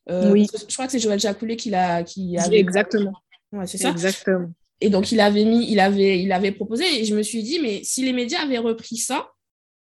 Euh, 0.09 0.33
oui. 0.33 0.47
Je 0.69 0.73
crois 0.73 0.87
que 0.87 0.93
c'est 0.93 0.99
Joël 0.99 1.19
Jacoulet 1.19 1.57
qui 1.57 1.71
l'a. 1.71 2.03
Qui 2.03 2.39
avait... 2.39 2.59
Exactement. 2.59 3.13
Ouais, 3.53 3.67
c'est 3.67 3.79
ça. 3.79 3.91
Exactement. 3.91 4.51
Et 4.81 4.91
donc, 4.91 5.11
il 5.11 5.21
avait, 5.21 5.45
mis, 5.45 5.71
il, 5.71 5.81
avait, 5.81 6.21
il 6.21 6.33
avait 6.33 6.53
proposé, 6.53 6.85
et 7.01 7.05
je 7.05 7.15
me 7.17 7.23
suis 7.23 7.43
dit, 7.43 7.61
mais 7.61 7.81
si 7.83 8.05
les 8.05 8.13
médias 8.13 8.43
avaient 8.43 8.59
repris 8.59 8.99
ça, 8.99 9.31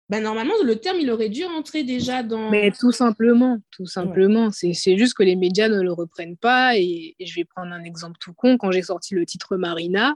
ben 0.08 0.22
normalement, 0.22 0.54
le 0.64 0.76
terme, 0.78 1.00
il 1.02 1.10
aurait 1.10 1.30
dû 1.30 1.44
rentrer 1.46 1.84
déjà 1.84 2.22
dans. 2.22 2.50
Mais 2.52 2.72
tout 2.72 2.92
simplement, 2.92 3.58
tout 3.72 3.88
simplement. 3.88 4.52
C'est 4.52 4.98
juste 4.98 5.16
que 5.16 5.24
les 5.24 5.36
médias 5.36 5.68
ne 5.68 5.82
le 5.82 5.92
reprennent 5.92 6.38
pas. 6.38 6.78
Et, 6.78 7.16
et, 7.18 7.26
je 7.26 7.36
vais 7.36 7.44
prendre 7.44 7.74
un 7.74 7.84
exemple 7.84 8.18
tout 8.20 8.34
con. 8.34 8.58
Quand 8.58 8.72
j'ai 8.72 8.84
sorti 8.84 9.16
le 9.16 9.26
titre 9.26 9.58
Marina, 9.58 10.14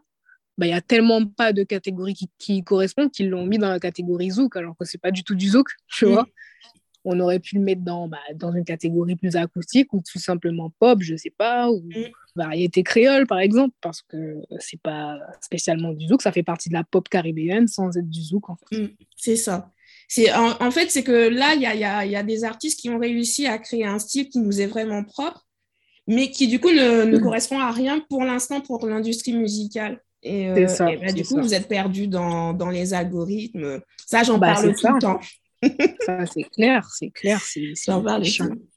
bah, 0.59 0.67
il 0.67 0.71
y 0.71 0.73
a 0.73 0.81
tellement 0.81 1.25
pas 1.25 1.53
de 1.53 1.63
catégories 1.63 2.13
qui, 2.13 2.29
qui 2.37 2.63
correspondent 2.65 3.11
qu'ils 3.11 3.29
l'ont 3.29 3.45
mis 3.45 3.57
dans 3.57 3.69
la 3.69 3.79
catégorie 3.79 4.31
zouk, 4.31 4.57
alors 4.57 4.75
que 4.77 4.83
c'est 4.83 4.97
pas 4.97 5.09
du 5.09 5.23
tout 5.23 5.33
du 5.33 5.47
zouk, 5.47 5.69
tu 5.87 6.05
vois. 6.05 6.27
On 7.05 7.17
aurait 7.21 7.39
pu 7.39 7.55
le 7.55 7.61
mettre 7.61 7.81
dans, 7.81 8.09
bah, 8.09 8.17
dans 8.35 8.51
une 8.51 8.65
catégorie 8.65 9.15
plus 9.15 9.37
acoustique 9.37 9.93
ou 9.93 10.03
tout 10.05 10.19
simplement 10.19 10.69
pop, 10.77 11.01
je 11.01 11.15
sais 11.15 11.29
pas, 11.29 11.71
ou 11.71 11.79
mm. 11.85 12.11
variété 12.35 12.83
créole, 12.83 13.25
par 13.25 13.39
exemple, 13.39 13.73
parce 13.79 14.01
que 14.01 14.35
c'est 14.59 14.81
pas 14.81 15.17
spécialement 15.39 15.93
du 15.93 16.07
zouk, 16.07 16.21
ça 16.21 16.33
fait 16.33 16.43
partie 16.43 16.67
de 16.67 16.73
la 16.73 16.83
pop 16.83 17.07
caribéenne 17.07 17.69
sans 17.69 17.95
être 17.95 18.09
du 18.09 18.21
zouk, 18.21 18.49
en 18.49 18.57
fait. 18.57 18.81
Mm, 18.81 18.89
c'est 19.15 19.37
ça. 19.37 19.71
C'est, 20.09 20.33
en, 20.33 20.71
fait, 20.71 20.91
c'est 20.91 21.03
que 21.03 21.29
là, 21.29 21.53
il 21.53 21.61
y 21.61 21.67
a, 21.67 21.75
y, 21.75 21.85
a, 21.85 22.05
y 22.05 22.15
a, 22.17 22.23
des 22.23 22.43
artistes 22.43 22.81
qui 22.81 22.89
ont 22.89 22.99
réussi 22.99 23.47
à 23.47 23.59
créer 23.59 23.85
un 23.85 23.99
style 23.99 24.27
qui 24.27 24.39
nous 24.39 24.59
est 24.59 24.65
vraiment 24.65 25.05
propre, 25.05 25.47
mais 26.05 26.31
qui, 26.31 26.47
du 26.49 26.59
coup, 26.59 26.71
ne, 26.71 27.05
ne 27.05 27.17
mm. 27.17 27.21
correspond 27.21 27.59
à 27.59 27.71
rien 27.71 28.01
pour 28.09 28.25
l'instant 28.25 28.59
pour 28.59 28.85
l'industrie 28.85 29.33
musicale. 29.33 30.01
Et, 30.23 30.49
euh, 30.49 30.67
bah, 30.79 31.11
du 31.11 31.23
coup, 31.23 31.39
vous 31.41 31.53
êtes 31.53 31.67
perdu 31.67 32.07
dans, 32.07 32.53
dans, 32.53 32.69
les 32.69 32.93
algorithmes. 32.93 33.79
Ça, 34.05 34.23
j'en 34.23 34.37
bah, 34.37 34.53
parle 34.53 34.75
tout 34.75 34.87
le 34.87 34.99
temps. 34.99 35.19
ça, 36.05 36.25
c'est 36.25 36.43
clair, 36.43 36.87
c'est 36.93 37.09
clair. 37.09 37.41
J'en 37.85 38.01
parle 38.01 38.23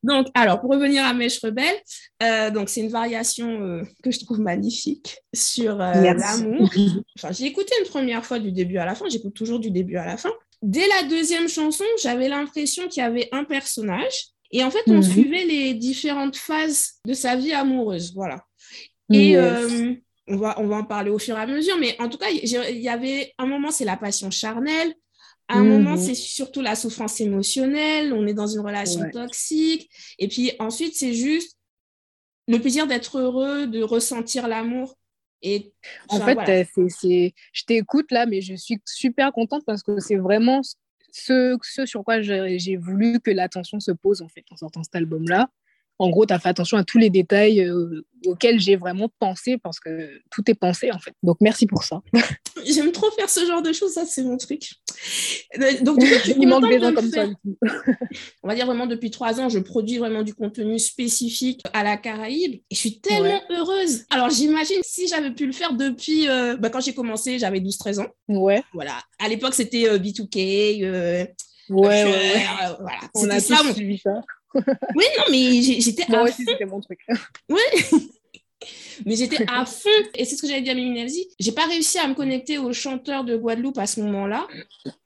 Donc, 0.03 0.27
alors, 0.35 0.61
pour 0.61 0.71
revenir 0.71 1.05
à 1.05 1.15
Mèche 1.15 1.41
Rebelle, 1.41 1.77
euh, 2.23 2.51
donc 2.51 2.69
c'est 2.69 2.81
une 2.81 2.91
variation 2.91 3.63
euh, 3.63 3.83
que 4.03 4.11
je 4.11 4.21
trouve 4.21 4.41
magnifique 4.41 5.19
sur 5.33 5.77
l'amour. 5.77 6.71
Enfin, 7.19 7.33
j'ai 7.33 7.47
écouté 7.47 7.73
une 7.81 7.89
première 7.89 8.25
fois 8.25 8.39
du 8.39 8.53
début 8.53 8.79
à 8.79 8.85
la 8.85 8.95
fin, 8.95 9.09
j'écoute 9.09 9.35
toujours 9.35 9.61
du 9.61 9.71
début 9.71 9.97
à 9.97 10.07
la 10.07 10.17
fin. 10.17 10.33
Dès 10.63 10.87
la 10.89 11.09
deuxième 11.09 11.49
chanson, 11.49 11.85
j'avais 12.01 12.29
l'impression 12.29 12.89
qu'il 12.89 13.03
y 13.03 13.07
avait 13.07 13.29
un 13.33 13.45
personnage. 13.45 14.27
Et 14.51 14.63
en 14.65 14.71
fait, 14.71 14.83
on 14.87 14.97
mhm. 14.97 15.03
suivait 15.03 15.45
les 15.45 15.75
différentes 15.75 16.37
phases 16.37 16.95
de 17.07 17.15
sa 17.15 17.37
vie 17.37 17.53
amoureuse. 17.53 18.13
Voilà. 18.15 18.45
Et 19.11 19.37
on 20.29 20.37
va, 20.37 20.59
on 20.61 20.67
va 20.67 20.76
en 20.76 20.85
parler 20.85 21.11
au 21.11 21.19
fur 21.19 21.37
et 21.37 21.41
à 21.41 21.47
mesure, 21.47 21.76
mais 21.79 21.97
en 22.00 22.09
tout 22.09 22.19
cas, 22.19 22.31
il 22.31 22.47
y 22.49 22.88
avait 22.88 23.35
un 23.38 23.47
moment, 23.47 23.71
c'est 23.71 23.85
la 23.85 23.97
passion 23.97 24.31
charnelle. 24.31 24.95
À 25.49 25.57
un 25.57 25.64
moment, 25.64 25.93
mhm. 25.93 25.99
c'est 25.99 26.14
surtout 26.14 26.62
la 26.62 26.75
souffrance 26.75 27.21
émotionnelle. 27.21 28.12
On 28.12 28.26
est 28.26 28.33
dans 28.33 28.47
une 28.47 28.61
relation 28.61 29.11
toxique. 29.11 29.91
Et 30.19 30.29
puis 30.29 30.52
ensuite, 30.59 30.95
c'est 30.95 31.12
juste 31.12 31.59
le 32.49 32.59
plaisir 32.59 32.87
d'être 32.87 33.19
heureux, 33.19 33.67
de 33.67 33.83
ressentir 33.83 34.49
l'amour. 34.49 34.97
Et 35.43 35.75
en 36.09 36.21
fait, 36.21 36.67
c'est, 36.88 37.35
je 37.52 37.64
t'écoute 37.64 38.11
là, 38.12 38.26
mais 38.26 38.41
je 38.41 38.55
suis 38.55 38.81
super 38.87 39.33
contente 39.33 39.64
parce 39.67 39.83
que 39.83 39.99
c'est 39.99 40.17
vraiment 40.17 40.62
ce, 41.11 41.59
ce 41.62 41.85
sur 41.85 42.05
quoi 42.05 42.23
j'ai 42.23 42.76
voulu 42.76 43.21
que 43.21 43.31
l'attention 43.31 43.81
se 43.81 43.91
pose 43.91 44.23
en 44.23 44.29
fait 44.29 44.45
en 44.50 44.57
sortant 44.57 44.83
cet 44.85 44.95
album-là 44.95 45.50
en 46.03 46.11
gros, 46.11 46.27
tu 46.27 46.35
as 46.35 46.41
fait 46.41 46.49
attention 46.49 46.77
à 46.77 46.83
tous 46.83 46.99
les 46.99 47.11
détails 47.11 47.61
euh, 47.61 48.05
auxquels 48.27 48.59
j'ai 48.59 48.75
vraiment 48.75 49.09
pensé 49.21 49.57
parce 49.57 49.79
que 49.79 50.11
tout 50.33 50.43
est 50.49 50.55
pensé 50.55 50.91
en 50.91 50.99
fait. 50.99 51.15
Donc 51.23 51.37
merci 51.41 51.65
pour 51.67 51.85
ça. 51.85 52.01
J'aime 52.67 52.91
trop 52.91 53.09
faire 53.13 53.31
ce 53.31 53.47
genre 53.47 53.63
de 53.63 53.73
choses, 53.73 53.93
ça 53.93 54.05
c'est 54.05 54.25
mon 54.25 54.37
truc. 54.37 54.73
Donc 55.83 56.01
du 56.01 56.07
coup, 56.07 56.15
il 56.41 56.49
manque 56.49 56.69
des 56.69 56.81
gens 56.81 56.93
comme 56.93 57.09
ça. 57.09 57.27
On 58.43 58.49
va 58.49 58.57
dire 58.57 58.67
vraiment 58.67 58.89
depuis 58.89 59.13
trois 59.13 59.41
ans, 59.41 59.49
je 59.49 59.61
produis 59.61 59.99
vraiment 59.99 60.25
du 60.25 60.35
contenu 60.35 60.81
spécifique 60.81 61.63
à 61.73 61.85
la 61.85 61.97
Caraïbe 61.97 62.55
et 62.55 62.75
je 62.75 62.79
suis 62.79 63.01
tellement 63.01 63.41
heureuse. 63.51 64.03
Alors 64.11 64.31
j'imagine 64.31 64.81
si 64.83 65.07
j'avais 65.07 65.31
pu 65.31 65.47
le 65.47 65.53
faire 65.53 65.73
depuis 65.75 66.29
euh, 66.29 66.57
bah, 66.57 66.69
quand 66.69 66.81
j'ai 66.81 66.95
commencé, 66.95 67.39
j'avais 67.39 67.61
12-13 67.61 68.01
ans. 68.01 68.09
Ouais. 68.27 68.65
Voilà. 68.75 68.99
À 69.21 69.29
l'époque 69.29 69.55
c'était 69.55 69.89
euh, 69.89 69.99
B2K. 69.99 70.35
ouais, 70.35 71.35
ouais, 71.71 72.05
ouais. 72.05 72.47
voilà. 72.81 72.99
On 73.15 73.31
a 73.31 73.39
ça, 73.39 73.59
suivi 73.73 73.99
ça. 73.99 74.21
Oui, 74.55 75.05
non, 75.19 75.25
mais 75.31 75.63
j'étais 75.63 76.05
Moi 76.09 76.23
aussi, 76.23 76.45
c'était 76.45 76.67
mon 76.67 76.81
truc. 76.81 77.01
oui. 77.49 77.61
mais 79.07 79.17
j'étais 79.17 79.45
à 79.49 79.65
fond. 79.65 79.89
Et 80.15 80.25
c'est 80.25 80.37
ce 80.37 80.43
que 80.43 80.49
j'avais 80.49 80.63
dit 80.63 80.71
à 80.71 80.75
Mimi 80.75 81.09
J'ai 81.39 81.53
pas 81.53 81.67
réussi 81.67 81.99
à 81.99 82.07
me 82.09 82.15
connecter 82.15 82.59
au 82.59 82.73
chanteur 82.73 83.25
de 83.25 83.37
Guadeloupe 83.37 83.79
à 83.79 83.87
ce 83.87 84.01
moment-là. 84.01 84.47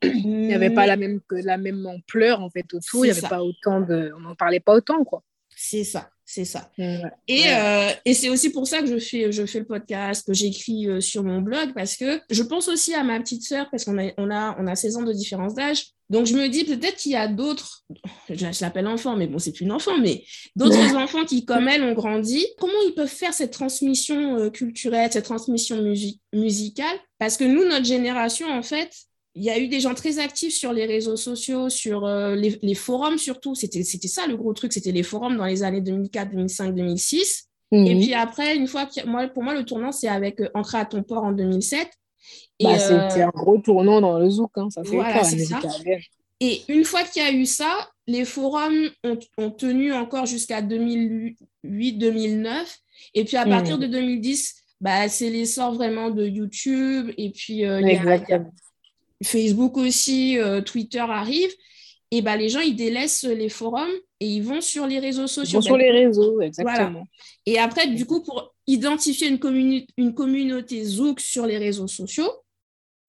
Il 0.02 0.26
n'y 0.26 0.54
avait 0.54 0.70
pas 0.70 0.86
la 0.86 0.96
même, 0.96 1.20
la 1.30 1.56
même 1.56 1.86
ampleur, 1.86 2.40
en 2.40 2.50
fait, 2.50 2.72
autour. 2.74 3.04
Il 3.04 3.12
n'y 3.12 3.18
avait 3.18 3.28
pas 3.28 3.42
autant 3.42 3.80
de... 3.80 4.12
On 4.16 4.20
n'en 4.20 4.34
parlait 4.34 4.60
pas 4.60 4.74
autant, 4.74 5.04
quoi. 5.04 5.22
C'est 5.54 5.84
ça, 5.84 6.10
c'est 6.28 6.44
ça. 6.44 6.72
Et, 6.76 7.44
euh, 7.46 7.90
et 8.04 8.12
c'est 8.12 8.28
aussi 8.28 8.50
pour 8.50 8.66
ça 8.66 8.80
que 8.80 8.86
je 8.88 8.98
fais, 8.98 9.30
je 9.30 9.46
fais 9.46 9.60
le 9.60 9.64
podcast, 9.64 10.26
que 10.26 10.34
j'écris 10.34 10.88
euh, 10.88 11.00
sur 11.00 11.22
mon 11.22 11.40
blog, 11.40 11.72
parce 11.72 11.96
que 11.96 12.20
je 12.28 12.42
pense 12.42 12.66
aussi 12.66 12.94
à 12.94 13.04
ma 13.04 13.20
petite 13.20 13.44
sœur, 13.44 13.70
parce 13.70 13.84
qu'on 13.84 13.96
a, 13.96 14.10
on 14.18 14.28
a, 14.32 14.56
on 14.58 14.66
a 14.66 14.74
16 14.74 14.96
ans 14.96 15.02
de 15.04 15.12
différence 15.12 15.54
d'âge. 15.54 15.84
Donc, 16.10 16.26
je 16.26 16.34
me 16.34 16.48
dis 16.48 16.64
peut-être 16.64 16.96
qu'il 16.96 17.12
y 17.12 17.16
a 17.16 17.28
d'autres, 17.28 17.84
je, 18.28 18.44
l'appelle 18.60 18.88
enfant, 18.88 19.16
mais 19.16 19.28
bon, 19.28 19.38
c'est 19.38 19.60
une 19.60 19.70
enfant, 19.70 19.98
mais 19.98 20.24
d'autres 20.56 20.96
enfants 20.96 21.24
qui, 21.24 21.44
comme 21.44 21.68
elle, 21.68 21.84
ont 21.84 21.94
grandi. 21.94 22.44
Comment 22.58 22.72
ils 22.88 22.94
peuvent 22.94 23.06
faire 23.06 23.32
cette 23.32 23.52
transmission 23.52 24.36
euh, 24.36 24.50
culturelle, 24.50 25.12
cette 25.12 25.26
transmission 25.26 25.80
musicale? 26.32 26.96
Parce 27.20 27.36
que 27.36 27.44
nous, 27.44 27.64
notre 27.64 27.86
génération, 27.86 28.48
en 28.48 28.62
fait, 28.62 28.90
il 29.36 29.44
y 29.44 29.50
a 29.50 29.58
eu 29.58 29.68
des 29.68 29.80
gens 29.80 29.94
très 29.94 30.18
actifs 30.18 30.54
sur 30.54 30.72
les 30.72 30.86
réseaux 30.86 31.16
sociaux, 31.16 31.68
sur 31.68 32.06
euh, 32.06 32.34
les, 32.34 32.74
forums 32.74 33.18
surtout. 33.18 33.54
C'était 33.54 33.82
ça 33.82 34.26
le 34.26 34.36
gros 34.36 34.54
truc, 34.54 34.72
c'était 34.72 34.92
les 34.92 35.02
forums 35.02 35.36
dans 35.36 35.44
les 35.44 35.62
années 35.62 35.82
2004, 35.82 36.30
2005, 36.30 36.74
2006. 36.74 37.48
Et 37.72 37.96
puis 37.96 38.14
après, 38.14 38.56
une 38.56 38.66
fois 38.66 38.88
moi, 39.06 39.28
pour 39.28 39.42
moi, 39.42 39.52
le 39.52 39.64
tournant, 39.64 39.92
c'est 39.92 40.08
avec 40.08 40.40
euh, 40.40 40.48
Ancré 40.54 40.78
à 40.78 40.86
ton 40.86 41.02
port 41.02 41.24
en 41.24 41.32
2007. 41.32 41.86
Bah, 42.62 42.78
C'était 42.78 43.22
un 43.22 43.28
gros 43.28 43.58
tournant 43.58 44.00
dans 44.00 44.18
le 44.18 44.30
zouk, 44.30 44.52
hein, 44.56 44.68
ça 44.70 44.82
fait 44.82 44.96
voilà, 44.96 45.22
ça. 45.22 45.60
Et 46.40 46.62
une 46.68 46.84
fois 46.84 47.02
qu'il 47.02 47.22
y 47.22 47.24
a 47.24 47.32
eu 47.32 47.44
ça, 47.44 47.90
les 48.06 48.24
forums 48.24 48.88
ont, 49.36 49.50
tenu 49.50 49.92
encore 49.92 50.24
jusqu'à 50.26 50.62
2008-2009. 50.62 52.64
Et 53.14 53.24
puis 53.24 53.36
à 53.36 53.44
partir 53.44 53.78
de 53.78 53.86
2010, 53.86 54.54
bah, 54.80 55.08
c'est 55.08 55.28
l'essor 55.28 55.74
vraiment 55.74 56.10
de 56.10 56.24
YouTube. 56.26 57.10
Et 57.18 57.30
puis 57.30 57.66
euh, 57.66 57.80
il 57.80 57.88
y, 57.88 57.96
a 57.96 58.16
Facebook 59.22 59.76
aussi, 59.76 60.38
euh, 60.38 60.60
Twitter 60.60 61.00
arrive. 61.00 61.50
Et 62.10 62.22
bah, 62.22 62.36
les 62.36 62.48
gens, 62.48 62.60
ils 62.60 62.76
délaissent 62.76 63.24
les 63.24 63.48
forums 63.48 63.90
et 64.20 64.26
ils 64.26 64.42
vont 64.42 64.60
sur 64.60 64.86
les 64.86 64.98
réseaux 64.98 65.26
sociaux. 65.26 65.60
sur 65.60 65.76
les 65.76 65.90
réseaux, 65.90 66.40
exactement. 66.40 67.06
Et 67.46 67.58
après, 67.58 67.88
du 67.88 68.06
coup, 68.06 68.22
pour 68.22 68.54
identifier 68.66 69.28
une, 69.28 69.86
une 69.96 70.14
communauté 70.14 70.84
Zouk 70.84 71.20
sur 71.20 71.46
les 71.46 71.58
réseaux 71.58 71.88
sociaux, 71.88 72.30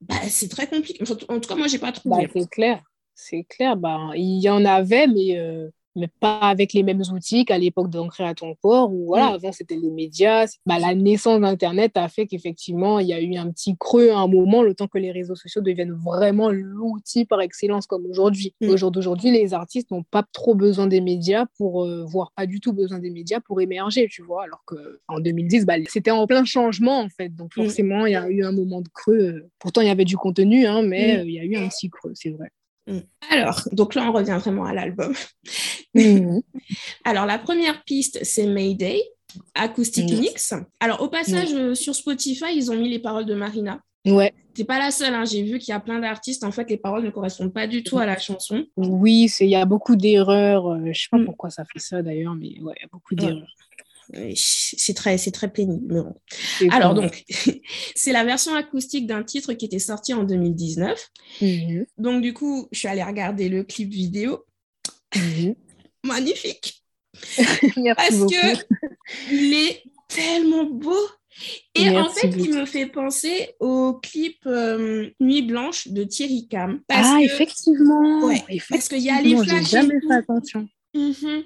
bah, 0.02 0.16
c'est 0.28 0.50
très 0.50 0.68
compliqué. 0.68 1.04
En 1.30 1.40
tout 1.40 1.48
cas, 1.48 1.56
moi, 1.56 1.68
je 1.68 1.74
n'ai 1.74 1.80
pas 1.80 1.92
trouvé. 1.92 2.26
Bah, 2.26 2.32
c'est 2.34 2.50
clair. 2.50 2.82
C'est 3.14 3.44
clair. 3.44 3.76
Bah, 3.78 4.12
il 4.16 4.40
y 4.40 4.50
en 4.50 4.64
avait, 4.66 5.08
mais 5.08 5.38
euh, 5.38 5.70
mais 5.98 6.10
pas 6.20 6.40
avec 6.40 6.74
les 6.74 6.84
mêmes 6.84 7.02
outils 7.12 7.46
qu'à 7.46 7.58
l'époque 7.58 7.90
d'Ancré 7.90 8.24
à 8.24 8.34
ton 8.34 8.56
port, 8.56 8.94
où 8.94 9.06
voilà, 9.08 9.32
mm. 9.32 9.34
avant 9.34 9.52
c'était 9.52 9.76
les 9.76 9.90
médias. 9.90 10.46
Bah, 10.66 10.80
la 10.80 10.96
naissance 10.96 11.42
d'Internet 11.42 11.98
a 11.98 12.08
fait 12.08 12.28
qu'effectivement, 12.28 13.00
il 13.00 13.08
y 13.08 13.14
a 13.14 13.22
eu 13.22 13.36
un 13.36 13.50
petit 13.52 13.76
creux 13.78 14.12
à 14.12 14.18
un 14.18 14.28
moment, 14.28 14.62
le 14.64 14.74
temps 14.74 14.88
que 14.88 14.98
les 14.98 15.12
réseaux 15.12 15.36
sociaux 15.36 15.62
deviennent 15.62 15.94
vraiment 15.94 16.50
l'outil 16.50 17.26
par 17.26 17.42
excellence 17.42 17.88
comme 17.88 18.06
aujourd'hui. 18.06 18.54
Mm. 18.62 18.70
Aujourd'hui, 18.70 19.32
les 19.32 19.54
artistes 19.54 19.92
n'ont 19.92 20.04
pas 20.04 20.24
trop 20.34 20.56
besoin 20.56 20.88
des 20.88 21.02
médias 21.02 21.46
pour, 21.58 21.84
euh, 21.84 22.06
voire 22.06 22.32
pas 22.36 22.46
du 22.46 22.60
tout 22.60 22.74
besoin 22.74 23.00
des 23.00 23.10
médias 23.10 23.40
pour 23.40 23.60
émerger, 23.62 24.08
tu 24.10 24.22
vois, 24.22 24.44
alors 24.44 24.64
qu'en 24.66 25.20
2010, 25.20 25.66
bah, 25.66 25.76
c'était 25.88 26.12
en 26.12 26.28
plein 26.28 26.46
changement, 26.46 27.02
en 27.02 27.10
fait. 27.10 27.30
Donc 27.36 27.56
mm. 27.58 27.64
forcément, 27.64 28.06
il 28.06 28.14
y 28.14 28.16
a 28.16 28.30
eu 28.30 28.44
un 28.44 28.52
moment 28.52 28.82
de 28.82 28.90
creux. 28.90 29.50
Pourtant, 29.60 29.82
il 29.82 29.88
y 29.88 29.92
avait 29.92 30.06
du 30.06 30.18
contenu, 30.18 30.66
hein, 30.66 30.84
mais 30.84 31.20
euh, 31.20 31.24
il 31.26 31.34
y 31.34 31.40
a 31.40 31.44
eu 31.44 31.56
un 31.56 31.68
petit 31.68 31.90
creux, 31.90 32.12
c'est 32.14 32.30
vrai. 32.30 32.52
Mm. 32.88 33.00
Alors, 33.30 33.62
donc 33.72 33.96
là, 33.96 34.10
on 34.10 34.14
revient 34.14 34.38
vraiment 34.40 34.66
à 34.66 34.74
l'album. 34.74 35.14
Mm. 35.94 36.40
Alors, 37.04 37.26
la 37.26 37.38
première 37.38 37.84
piste, 37.84 38.20
c'est 38.24 38.48
Mayday, 38.48 39.02
Acoustic 39.56 40.12
mm. 40.12 40.20
Mix. 40.20 40.54
Alors, 40.80 41.02
au 41.02 41.10
passage, 41.10 41.54
euh, 41.54 41.76
sur 41.76 41.96
Spotify, 41.96 42.56
ils 42.56 42.72
ont 42.72 42.76
mis 42.76 42.90
les 42.90 43.00
paroles 43.00 43.26
de 43.26 43.36
Marina. 43.36 43.82
Ouais. 44.06 44.34
T'es 44.54 44.64
pas 44.64 44.80
la 44.80 44.90
seule, 44.90 45.14
hein. 45.14 45.26
j'ai 45.26 45.44
vu 45.44 45.60
qu'il 45.60 45.72
y 45.72 45.76
a 45.76 45.80
plein 45.80 46.00
d'artistes, 46.00 46.44
en 46.44 46.52
fait, 46.52 46.70
les 46.70 46.78
paroles 46.78 47.04
ne 47.04 47.10
correspondent 47.10 47.54
pas 47.54 47.68
du 47.68 47.84
tout 47.84 48.00
à 48.00 48.06
la 48.06 48.18
chanson. 48.18 48.66
Oui, 48.78 49.30
il 49.40 49.50
y 49.50 49.56
a 49.56 49.66
beaucoup 49.66 49.96
d'erreurs. 49.96 50.68
Euh, 50.72 50.92
je 50.94 51.02
sais 51.02 51.08
pas 51.12 51.24
pourquoi 51.24 51.50
ça 51.50 51.66
fait 51.66 51.80
ça 51.80 52.02
d'ailleurs, 52.02 52.34
mais 52.34 52.60
ouais, 52.62 52.74
il 52.78 52.82
y 52.82 52.86
a 52.86 52.90
beaucoup 52.92 53.16
d'erreurs 53.16 53.48
c'est 54.36 54.94
très, 54.94 55.18
c'est 55.18 55.32
très 55.32 55.52
pénible. 55.52 56.14
Alors 56.72 56.94
donc, 56.94 57.24
c'est 57.96 58.12
la 58.12 58.24
version 58.24 58.56
acoustique 58.56 59.08
d'un 59.08 59.24
titre 59.24 59.54
qui 59.54 59.66
était 59.66 59.80
sorti 59.80 60.14
en 60.14 60.24
2019. 60.24 61.10
Mhm. 61.42 61.86
Donc 61.98 62.22
du 62.22 62.34
coup, 62.34 62.68
je 62.72 62.80
suis 62.80 62.88
allée 62.88 63.04
regarder 63.04 63.50
le 63.50 63.64
clip 63.64 63.90
vidéo. 63.90 64.46
Mhm. 65.16 65.56
Magnifique. 66.04 66.84
Parce 67.98 68.20
que 68.20 68.64
il 69.32 69.54
est 69.54 69.84
tellement 70.08 70.66
beau. 70.66 70.96
Et 71.76 71.90
en 71.92 72.10
fait, 72.10 72.30
il 72.30 72.56
me 72.56 72.66
fait 72.66 72.88
penser 72.88 73.50
au 73.60 74.00
clip 74.02 74.38
euh, 74.48 75.10
Nuit 75.20 75.44
Blanche 75.44 75.88
de 75.88 76.04
Thierry 76.04 76.48
Cam. 76.48 76.82
ah, 76.90 77.20
effectivement. 77.22 78.26
Ouais, 78.26 78.44
Parce 78.70 78.90
qu'il 78.90 79.04
y 79.04 79.10
a 79.12 79.22
les 79.22 79.38
flashs. 79.38 79.70
Jamais 79.70 80.00
fait 80.08 80.16
attention. 80.16 80.68
Mhm. 80.96 81.44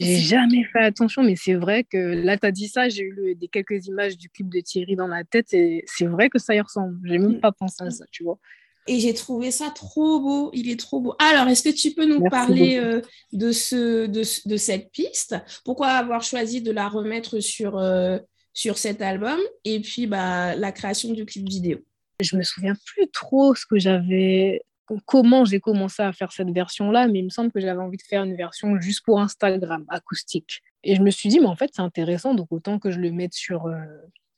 J'ai 0.00 0.18
jamais 0.18 0.64
fait 0.64 0.80
attention, 0.80 1.22
mais 1.22 1.36
c'est 1.36 1.54
vrai 1.54 1.84
que 1.84 1.96
là, 1.96 2.36
tu 2.36 2.46
as 2.46 2.50
dit 2.50 2.68
ça, 2.68 2.88
j'ai 2.88 3.04
eu 3.04 3.34
des 3.36 3.46
quelques 3.46 3.86
images 3.86 4.18
du 4.18 4.28
clip 4.28 4.48
de 4.48 4.60
Thierry 4.60 4.96
dans 4.96 5.06
la 5.06 5.22
tête 5.22 5.54
et 5.54 5.84
c'est 5.86 6.06
vrai 6.06 6.28
que 6.28 6.38
ça 6.38 6.54
y 6.54 6.60
ressemble. 6.60 6.98
J'ai 7.04 7.18
même 7.18 7.36
mm. 7.36 7.40
pas 7.40 7.52
pensé 7.52 7.84
à 7.84 7.90
ça, 7.90 8.04
tu 8.10 8.24
vois. 8.24 8.38
Et 8.86 9.00
j'ai 9.00 9.14
trouvé 9.14 9.50
ça 9.50 9.70
trop 9.70 10.20
beau, 10.20 10.50
il 10.52 10.70
est 10.70 10.78
trop 10.78 11.00
beau. 11.00 11.14
Alors, 11.18 11.48
est-ce 11.48 11.62
que 11.62 11.74
tu 11.74 11.92
peux 11.94 12.04
nous 12.04 12.28
parler 12.28 12.76
euh, 12.76 13.00
de, 13.32 13.50
ce, 13.50 14.06
de, 14.06 14.22
de, 14.48 14.56
cette 14.56 14.90
piste? 14.90 15.36
Pourquoi 15.64 15.88
avoir 15.88 16.22
choisi 16.22 16.60
de 16.60 16.70
la 16.70 16.88
remettre 16.88 17.40
sur, 17.40 17.78
euh, 17.78 18.18
sur 18.52 18.76
cet 18.76 19.00
album 19.00 19.38
Et 19.64 19.80
puis, 19.80 20.06
bah, 20.06 20.54
la 20.56 20.70
création 20.70 21.12
du 21.12 21.24
clip 21.24 21.48
vidéo? 21.48 21.78
Je 22.20 22.36
me 22.36 22.42
souviens 22.42 22.74
plus 22.84 23.08
trop 23.10 23.54
ce 23.54 23.64
que 23.64 23.78
j'avais 23.78 24.60
comment 25.06 25.44
j'ai 25.44 25.60
commencé 25.60 26.02
à 26.02 26.12
faire 26.12 26.32
cette 26.32 26.50
version-là, 26.50 27.08
mais 27.08 27.20
il 27.20 27.24
me 27.24 27.30
semble 27.30 27.50
que 27.50 27.60
j'avais 27.60 27.80
envie 27.80 27.96
de 27.96 28.02
faire 28.02 28.24
une 28.24 28.36
version 28.36 28.78
juste 28.80 29.04
pour 29.04 29.20
Instagram, 29.20 29.84
acoustique. 29.88 30.62
Et 30.82 30.94
je 30.94 31.02
me 31.02 31.10
suis 31.10 31.28
dit, 31.28 31.40
mais 31.40 31.46
en 31.46 31.56
fait, 31.56 31.70
c'est 31.72 31.82
intéressant, 31.82 32.34
donc 32.34 32.48
autant 32.50 32.78
que 32.78 32.90
je 32.90 32.98
le 32.98 33.10
mette 33.10 33.34
sur, 33.34 33.66
euh, 33.66 33.84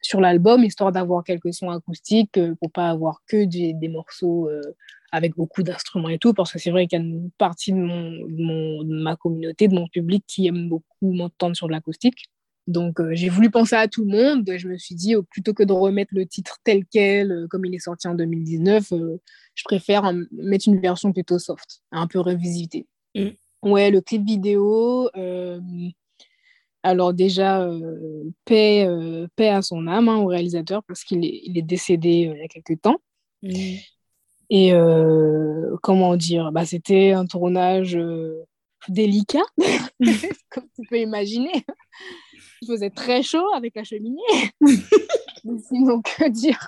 sur 0.01 0.21
l'album, 0.21 0.65
histoire 0.65 0.93
d'avoir 0.93 1.25
quelques 1.25 1.53
sons 1.53 1.71
acoustiques, 1.71 2.39
euh, 2.39 2.55
pour 2.61 2.71
pas 2.71 2.89
avoir 2.89 3.23
que 3.27 3.45
des, 3.45 3.73
des 3.75 3.89
morceaux 3.89 4.49
euh, 4.49 4.63
avec 5.13 5.35
beaucoup 5.35 5.63
d'instruments 5.63 6.09
et 6.09 6.19
tout, 6.19 6.35
parce 6.35 6.53
que 6.53 6.59
c'est 6.59 6.71
vrai 6.71 6.87
qu'il 6.87 6.99
y 6.99 7.03
a 7.03 7.05
une 7.05 7.31
partie 7.39 7.73
de, 7.73 7.79
mon, 7.79 8.83
de, 8.85 9.03
ma 9.03 9.17
communauté, 9.17 9.69
de 9.69 9.75
mon 9.75 9.89
public, 9.89 10.25
qui 10.27 10.47
aime 10.47 10.69
beaucoup 10.69 11.13
m'entendre 11.13 11.57
sur 11.57 11.67
de 11.67 11.73
l'acoustique. 11.73 12.27
Donc, 12.67 12.99
j'ai 13.13 13.29
voulu 13.29 13.51
penser 13.51 13.77
à 13.77 13.89
tout 13.89 14.05
le 14.05 14.11
monde. 14.11 14.51
Je 14.57 14.69
me 14.69 14.77
suis 14.77 14.95
dit, 14.95 15.15
plutôt 15.31 15.55
que 15.55 15.63
de 15.63 15.73
remettre 15.73 16.13
le 16.15 16.27
titre 16.27 16.59
tel 16.65 16.85
quel, 16.91 17.47
comme 17.49 17.65
il 17.65 17.75
est 17.75 17.81
sorti 17.81 18.09
en 18.09 18.15
2019, 18.15 18.93
je 19.57 19.65
préfère 19.65 20.13
mettre 20.33 20.69
une 20.69 20.81
version 20.81 21.13
plutôt 21.13 21.39
soft, 21.39 21.81
un 21.91 22.07
peu 22.07 22.21
revisitée. 22.21 22.87
Mm. 23.17 23.31
Ouais, 23.63 23.91
le 23.91 24.01
clip 24.01 24.23
vidéo, 24.25 25.11
euh, 25.17 25.61
alors 26.83 27.15
déjà, 27.15 27.63
euh, 27.63 28.31
paix, 28.45 28.87
euh, 28.87 29.27
paix, 29.35 29.49
à 29.49 29.63
son 29.63 29.89
âme, 29.89 30.09
hein, 30.09 30.19
au 30.19 30.27
réalisateur, 30.27 30.83
parce 30.85 31.03
qu'il 31.03 31.25
est, 31.25 31.41
il 31.45 31.59
est 31.59 31.63
décédé 31.63 32.31
il 32.33 32.39
y 32.39 32.45
a 32.45 32.49
quelques 32.49 32.81
temps. 32.81 32.99
Mm. 33.43 33.77
Et 34.51 34.73
comment 35.83 36.17
dire, 36.17 36.53
bah, 36.53 36.65
c'était 36.65 37.11
un 37.11 37.27
tournage 37.27 37.99
délicat, 38.89 39.43
comme 40.51 40.69
tu 40.77 40.87
peux 40.89 41.01
imaginer. 41.01 41.65
Il 42.63 42.69
faisait 42.69 42.91
très 42.91 43.23
chaud 43.23 43.47
avec 43.55 43.75
la 43.77 43.85
cheminée. 43.85 44.21
Sinon, 45.69 46.03
que 46.03 46.29
dire? 46.29 46.59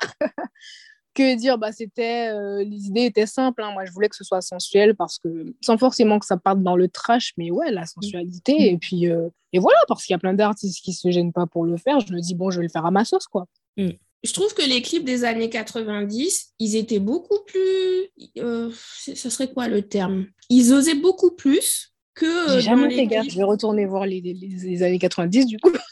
Que 1.14 1.36
dire? 1.36 1.58
Bah, 1.58 1.72
c'était 1.72 2.28
euh, 2.28 2.62
les 2.64 2.86
idées 2.86 3.06
étaient 3.06 3.26
simples 3.26 3.62
hein. 3.62 3.72
moi 3.72 3.84
je 3.84 3.90
voulais 3.90 4.08
que 4.08 4.14
ce 4.14 4.22
soit 4.22 4.40
sensuel 4.40 4.94
parce 4.94 5.18
que 5.18 5.54
sans 5.60 5.76
forcément 5.76 6.18
que 6.18 6.26
ça 6.26 6.36
parte 6.36 6.62
dans 6.62 6.76
le 6.76 6.88
trash 6.88 7.32
mais 7.36 7.50
ouais 7.50 7.72
la 7.72 7.86
sensualité 7.86 8.52
mm. 8.52 8.74
et 8.74 8.78
puis 8.78 9.08
euh, 9.08 9.28
et 9.52 9.58
voilà 9.58 9.78
parce 9.88 10.04
qu'il 10.04 10.14
y 10.14 10.14
a 10.14 10.18
plein 10.18 10.34
d'artistes 10.34 10.80
qui 10.84 10.92
se 10.92 11.10
gênent 11.10 11.32
pas 11.32 11.46
pour 11.46 11.64
le 11.64 11.76
faire 11.76 11.98
je 11.98 12.12
me 12.12 12.20
dis 12.20 12.36
bon 12.36 12.52
je 12.52 12.58
vais 12.58 12.66
le 12.66 12.70
faire 12.70 12.86
à 12.86 12.92
ma 12.92 13.04
sauce 13.04 13.26
quoi 13.26 13.46
mm. 13.76 13.88
je 14.22 14.32
trouve 14.32 14.54
que 14.54 14.62
les 14.62 14.80
clips 14.80 15.04
des 15.04 15.24
années 15.24 15.50
90 15.50 16.54
ils 16.60 16.76
étaient 16.76 17.00
beaucoup 17.00 17.42
plus 17.46 18.08
euh, 18.38 18.70
ça 18.96 19.30
serait 19.30 19.52
quoi 19.52 19.68
le 19.68 19.82
terme? 19.82 20.26
Ils 20.50 20.72
osaient 20.72 20.94
beaucoup 20.94 21.32
plus 21.32 21.92
que. 22.18 22.52
J'ai 22.54 22.60
jamais 22.60 22.94
fait 22.94 23.06
gaffe. 23.06 23.28
Je 23.28 23.36
vais 23.36 23.44
retourner 23.44 23.86
voir 23.86 24.06
les, 24.06 24.20
les, 24.20 24.82
années 24.82 24.98
90 24.98 25.46
du 25.46 25.58
coup. 25.58 25.72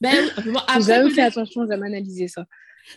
Ben, 0.00 0.28
bon, 0.46 0.58
après, 0.66 1.10
fait 1.10 1.22
attention, 1.22 1.70
à 1.70 1.76
m'analyser 1.76 2.26
ça. 2.26 2.44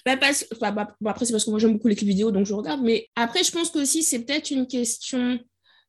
Ben, 0.05 0.17
parce, 0.17 0.47
bah, 0.59 0.73
après, 1.05 1.25
c'est 1.25 1.31
parce 1.31 1.45
que 1.45 1.49
moi 1.49 1.59
j'aime 1.59 1.73
beaucoup 1.73 1.87
les 1.89 1.95
clips 1.95 2.09
vidéo, 2.09 2.31
donc 2.31 2.45
je 2.45 2.53
regarde. 2.53 2.81
Mais 2.81 3.07
après, 3.15 3.43
je 3.43 3.51
pense 3.51 3.69
que 3.69 3.79
aussi, 3.79 4.03
c'est 4.03 4.19
peut-être 4.25 4.49
une 4.51 4.67
question 4.67 5.39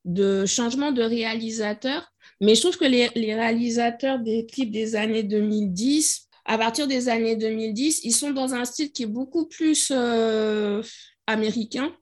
de 0.05 0.45
changement 0.45 0.93
de 0.93 1.03
réalisateur. 1.03 2.13
Mais 2.41 2.55
je 2.55 2.61
trouve 2.61 2.77
que 2.77 2.85
les, 2.85 3.09
les, 3.15 3.35
réalisateurs 3.35 4.19
des 4.19 4.47
clips 4.47 4.71
des 4.71 4.97
années 4.97 5.23
2010, 5.23 6.29
à 6.45 6.59
partir 6.59 6.87
des 6.87 7.09
années 7.09 7.37
2010, 7.37 8.01
ils 8.05 8.15
sont 8.15 8.31
dans 8.31 8.55
un 8.55 8.65
style 8.65 8.93
qui 8.93 9.05
est 9.05 9.07
beaucoup 9.07 9.47
plus 9.47 9.91
euh, 9.95 10.83
américain. 11.27 11.93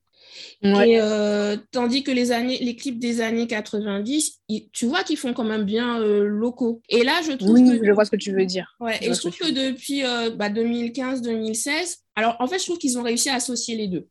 Et, 0.63 0.99
euh, 1.01 1.57
tandis 1.71 2.03
que 2.03 2.11
les, 2.11 2.33
années, 2.33 2.59
les 2.59 2.77
clips 2.77 2.99
des 2.99 3.21
années 3.21 3.47
90, 3.47 4.41
tu 4.73 4.87
vois 4.87 5.03
qu'ils 5.03 5.17
font 5.17 5.33
quand 5.33 5.45
même 5.45 5.65
bien 5.65 6.01
euh, 6.01 6.25
locaux. 6.25 6.81
Et 6.89 7.05
là, 7.05 7.21
je 7.27 7.33
trouve 7.33 7.51
oui, 7.51 7.81
je 7.83 7.91
vois 7.93 8.05
ce 8.05 8.11
que 8.11 8.17
tu 8.17 8.33
veux 8.33 8.47
dire. 8.47 8.77
Ouais, 8.81 8.99
et 9.03 9.13
je 9.13 9.19
trouve 9.19 9.37
que, 9.37 9.51
depuis 9.51 10.03
2015-2016, 10.03 11.65
bah, 11.65 11.83
alors 12.17 12.37
en 12.41 12.47
fait, 12.47 12.59
je 12.59 12.65
trouve 12.65 12.79
qu'ils 12.79 12.99
ont 12.99 13.03
réussi 13.03 13.29
à 13.29 13.35
associer 13.35 13.77
les 13.77 13.89
deux. 13.89 14.07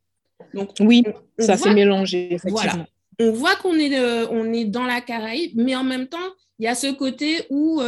Donc, 0.54 0.70
oui, 0.80 1.02
ça 1.38 1.56
s'est 1.56 1.74
mélangé, 1.74 2.34
effectivement. 2.34 2.60
Voilà. 2.60 2.86
On 3.18 3.32
voit 3.32 3.56
qu'on 3.56 3.74
est, 3.74 3.98
on 4.30 4.52
est 4.52 4.66
dans 4.66 4.84
la 4.84 5.00
Caraïbe, 5.00 5.52
mais 5.56 5.74
en 5.74 5.84
même 5.84 6.06
temps, 6.06 6.18
il 6.58 6.64
y 6.64 6.68
a 6.68 6.74
ce 6.74 6.92
côté 6.92 7.44
où 7.50 7.80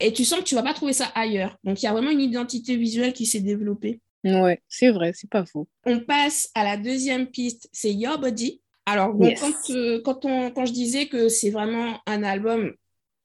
et 0.00 0.12
tu 0.12 0.24
sens 0.24 0.40
que 0.40 0.44
tu 0.44 0.54
vas 0.54 0.62
pas 0.62 0.74
trouver 0.74 0.92
ça 0.92 1.06
ailleurs. 1.14 1.58
Donc, 1.64 1.82
il 1.82 1.84
y 1.84 1.88
a 1.88 1.92
vraiment 1.92 2.10
une 2.10 2.20
identité 2.20 2.76
visuelle 2.76 3.12
qui 3.12 3.26
s'est 3.26 3.40
développée. 3.40 4.00
Ouais, 4.24 4.60
c'est 4.68 4.90
vrai, 4.90 5.12
c'est 5.14 5.30
pas 5.30 5.44
faux. 5.44 5.68
On 5.84 6.00
passe 6.00 6.50
à 6.54 6.64
la 6.64 6.76
deuxième 6.76 7.26
piste, 7.26 7.68
c'est 7.72 7.92
Your 7.92 8.18
Body. 8.18 8.60
Alors, 8.86 9.14
quand, 9.40 9.70
euh, 9.70 10.00
quand, 10.02 10.24
on, 10.24 10.50
quand 10.50 10.66
je 10.66 10.72
disais 10.72 11.06
que 11.06 11.28
c'est 11.28 11.50
vraiment 11.50 12.00
un 12.06 12.22
album 12.22 12.72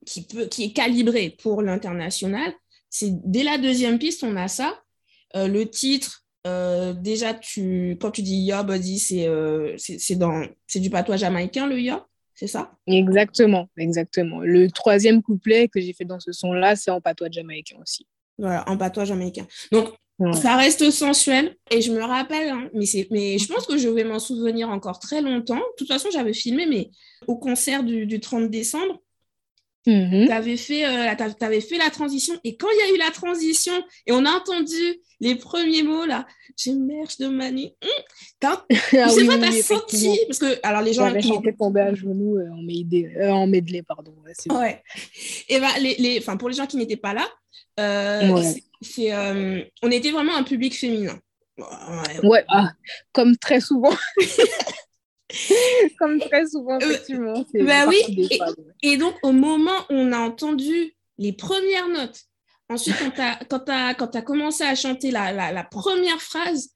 qui, 0.06 0.24
peut, 0.24 0.46
qui 0.46 0.66
est 0.66 0.74
calibré 0.74 1.36
pour 1.42 1.62
l'international, 1.62 2.54
c'est 2.90 3.12
dès 3.24 3.44
la 3.44 3.58
deuxième 3.58 3.98
piste, 3.98 4.24
on 4.24 4.36
a 4.36 4.48
ça. 4.48 4.80
Euh, 5.36 5.48
le 5.48 5.70
titre, 5.70 6.26
euh, 6.46 6.94
déjà, 6.94 7.34
tu, 7.34 7.98
quand 8.00 8.12
tu 8.12 8.22
dis 8.22 8.44
Your 8.44 8.64
Body, 8.64 9.00
c'est 9.00 9.28
c'est 9.78 10.80
du 10.80 10.90
patois 10.90 11.18
jamaïcain, 11.18 11.66
le 11.66 11.80
Your 11.80 12.08
c'est 12.36 12.48
ça? 12.48 12.72
Exactement, 12.88 13.70
exactement. 13.78 14.40
Le 14.40 14.70
troisième 14.70 15.22
couplet 15.22 15.68
que 15.68 15.80
j'ai 15.80 15.94
fait 15.94 16.06
dans 16.06 16.20
ce 16.20 16.32
son-là, 16.32 16.76
c'est 16.76 16.92
en 16.92 17.00
patois 17.00 17.30
jamaïcain 17.30 17.78
aussi. 17.82 18.08
Voilà, 18.38 18.68
en 18.68 18.76
patois 18.76 19.06
jamaïcain. 19.06 19.46
Donc, 19.72 19.94
ça 20.34 20.56
reste 20.56 20.92
sensuel. 20.92 21.56
Et 21.72 21.82
je 21.82 21.92
me 21.92 22.02
rappelle, 22.02 22.50
hein, 22.50 22.70
mais, 22.74 22.86
mais 23.12 23.38
je 23.38 23.48
pense 23.48 23.66
que 23.66 23.78
je 23.78 23.90
vais 23.90 24.04
m'en 24.04 24.20
souvenir 24.20 24.70
encore 24.70 25.00
très 25.00 25.22
longtemps. 25.22 25.56
De 25.56 25.76
toute 25.78 25.88
façon, 25.88 26.10
j'avais 26.12 26.34
filmé, 26.34 26.66
mais 26.66 26.90
au 27.28 27.38
concert 27.38 27.84
du, 27.84 28.06
du 28.06 28.20
30 28.20 28.50
décembre, 28.50 29.02
mm-hmm. 29.88 30.28
tu 30.28 30.32
avais, 30.32 30.58
fait, 30.58 30.86
euh, 30.86 31.26
avais 31.42 31.62
fait 31.62 31.78
la 31.78 31.90
transition. 31.90 32.36
Et 32.44 32.56
quand 32.56 32.68
il 32.72 32.88
y 32.88 32.92
a 32.92 32.96
eu 32.96 33.00
la 33.00 33.12
transition 33.12 33.74
et 34.06 34.12
on 34.12 34.26
a 34.26 34.32
entendu 34.32 35.02
les 35.20 35.36
premiers 35.36 35.84
mots 35.84 36.06
là, 36.06 36.28
j'émerge 36.58 37.18
de 37.18 37.28
ma 37.28 37.50
nuit. 37.50 37.74
Hum, 37.84 37.90
ah 38.44 38.66
je 38.70 39.10
sais 39.10 39.26
pas, 39.26 39.38
t'as 39.38 39.52
senti 39.52 40.20
parce 40.28 40.40
que 40.40 40.60
alors 40.64 40.82
les 40.82 40.94
gens 40.94 41.14
qui 41.14 41.28
chanté 41.28 41.56
tomber 41.56 41.82
à 41.82 41.94
genoux 41.94 42.38
euh, 42.38 42.50
en, 42.52 42.62
euh, 42.62 43.32
en 43.32 43.48
medley 43.48 43.84
pardon. 43.84 44.14
Ouais. 44.52 44.84
Et 45.48 45.60
ben 45.60 45.70
les, 45.80 45.96
les, 45.96 46.20
enfin 46.20 46.36
pour 46.36 46.50
les 46.50 46.56
gens 46.56 46.68
qui 46.68 46.76
n'étaient 46.78 46.98
pas 46.98 47.14
là, 47.14 47.28
euh, 47.80 48.54
c'est, 48.84 49.14
euh, 49.14 49.64
on 49.82 49.92
était 49.92 50.12
vraiment 50.12 50.36
un 50.36 50.44
public 50.44 50.78
féminin. 50.78 51.20
Ouais, 52.24 52.44
ah, 52.50 52.72
comme 53.12 53.38
très 53.38 53.62
souvent. 53.62 53.96
comme 56.00 56.20
très 56.20 56.48
souvent, 56.48 56.80
effectivement. 56.80 57.46
bah 57.62 57.88
oui, 57.88 58.30
et, 58.82 58.98
donc 58.98 59.16
au 59.24 59.32
moment 59.32 59.78
où 59.90 59.94
on 59.94 60.12
a 60.12 60.20
entendu 60.20 60.94
les 61.18 61.34
premières 61.34 61.88
notes 61.88 62.26
Ensuite, 62.70 62.96
quand 63.50 63.60
tu 63.60 63.72
as, 63.72 64.22
commencé 64.22 64.64
à 64.64 64.74
chanter 64.74 65.12
la, 65.12 65.32
la, 65.52 65.64
première 65.64 66.22
phrase, 66.22 66.70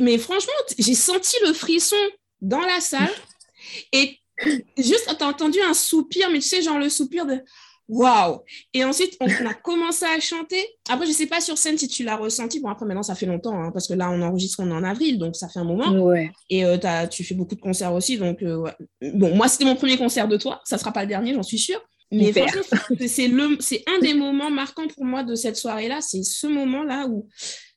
mais 0.00 0.18
franchement, 0.18 0.52
j'ai 0.78 0.94
senti 0.94 1.36
le 1.46 1.52
frisson 1.52 1.96
dans 2.40 2.60
la 2.60 2.80
salle. 2.80 3.14
Et 3.92 4.18
juste, 4.76 5.06
tu 5.16 5.24
as 5.24 5.26
entendu 5.26 5.60
un 5.60 5.74
soupir, 5.74 6.28
mais 6.30 6.40
tu 6.40 6.48
sais, 6.48 6.62
genre 6.62 6.78
le 6.78 6.88
soupir 6.88 7.24
de 7.24 7.40
waouh. 7.88 8.40
Et 8.74 8.84
ensuite, 8.84 9.16
on 9.20 9.46
a 9.46 9.54
commencé 9.54 10.04
à 10.04 10.20
chanter. 10.20 10.64
Après, 10.88 11.06
je 11.06 11.10
ne 11.10 11.16
sais 11.16 11.26
pas 11.26 11.40
sur 11.40 11.56
scène 11.58 11.78
si 11.78 11.88
tu 11.88 12.04
l'as 12.04 12.16
ressenti. 12.16 12.60
Bon, 12.60 12.68
après, 12.68 12.86
maintenant, 12.86 13.02
ça 13.02 13.14
fait 13.14 13.26
longtemps, 13.26 13.60
hein, 13.60 13.70
parce 13.72 13.88
que 13.88 13.94
là, 13.94 14.10
on 14.10 14.20
enregistre, 14.22 14.60
on 14.62 14.70
est 14.70 14.74
en 14.74 14.84
avril, 14.84 15.18
donc 15.18 15.36
ça 15.36 15.48
fait 15.48 15.58
un 15.58 15.64
moment. 15.64 15.90
Ouais. 15.90 16.30
Et 16.50 16.64
euh, 16.64 16.76
tu 17.10 17.24
fais 17.24 17.34
beaucoup 17.34 17.54
de 17.54 17.60
concerts 17.60 17.94
aussi. 17.94 18.18
Donc, 18.18 18.42
euh, 18.42 18.70
bon, 19.14 19.34
moi, 19.34 19.48
c'était 19.48 19.64
mon 19.64 19.76
premier 19.76 19.96
concert 19.96 20.28
de 20.28 20.36
toi. 20.36 20.60
Ça 20.64 20.76
ne 20.76 20.80
sera 20.80 20.92
pas 20.92 21.02
le 21.02 21.08
dernier, 21.08 21.34
j'en 21.34 21.42
suis 21.42 21.58
sûre. 21.58 21.80
Mais 22.10 22.32
c'est 23.00 23.84
un 23.86 23.98
des 24.00 24.14
moments 24.14 24.50
marquants 24.50 24.88
pour 24.88 25.04
moi 25.04 25.22
de 25.22 25.34
cette 25.34 25.56
soirée-là. 25.56 26.00
C'est 26.00 26.22
ce 26.22 26.46
moment-là 26.46 27.06
où, 27.06 27.28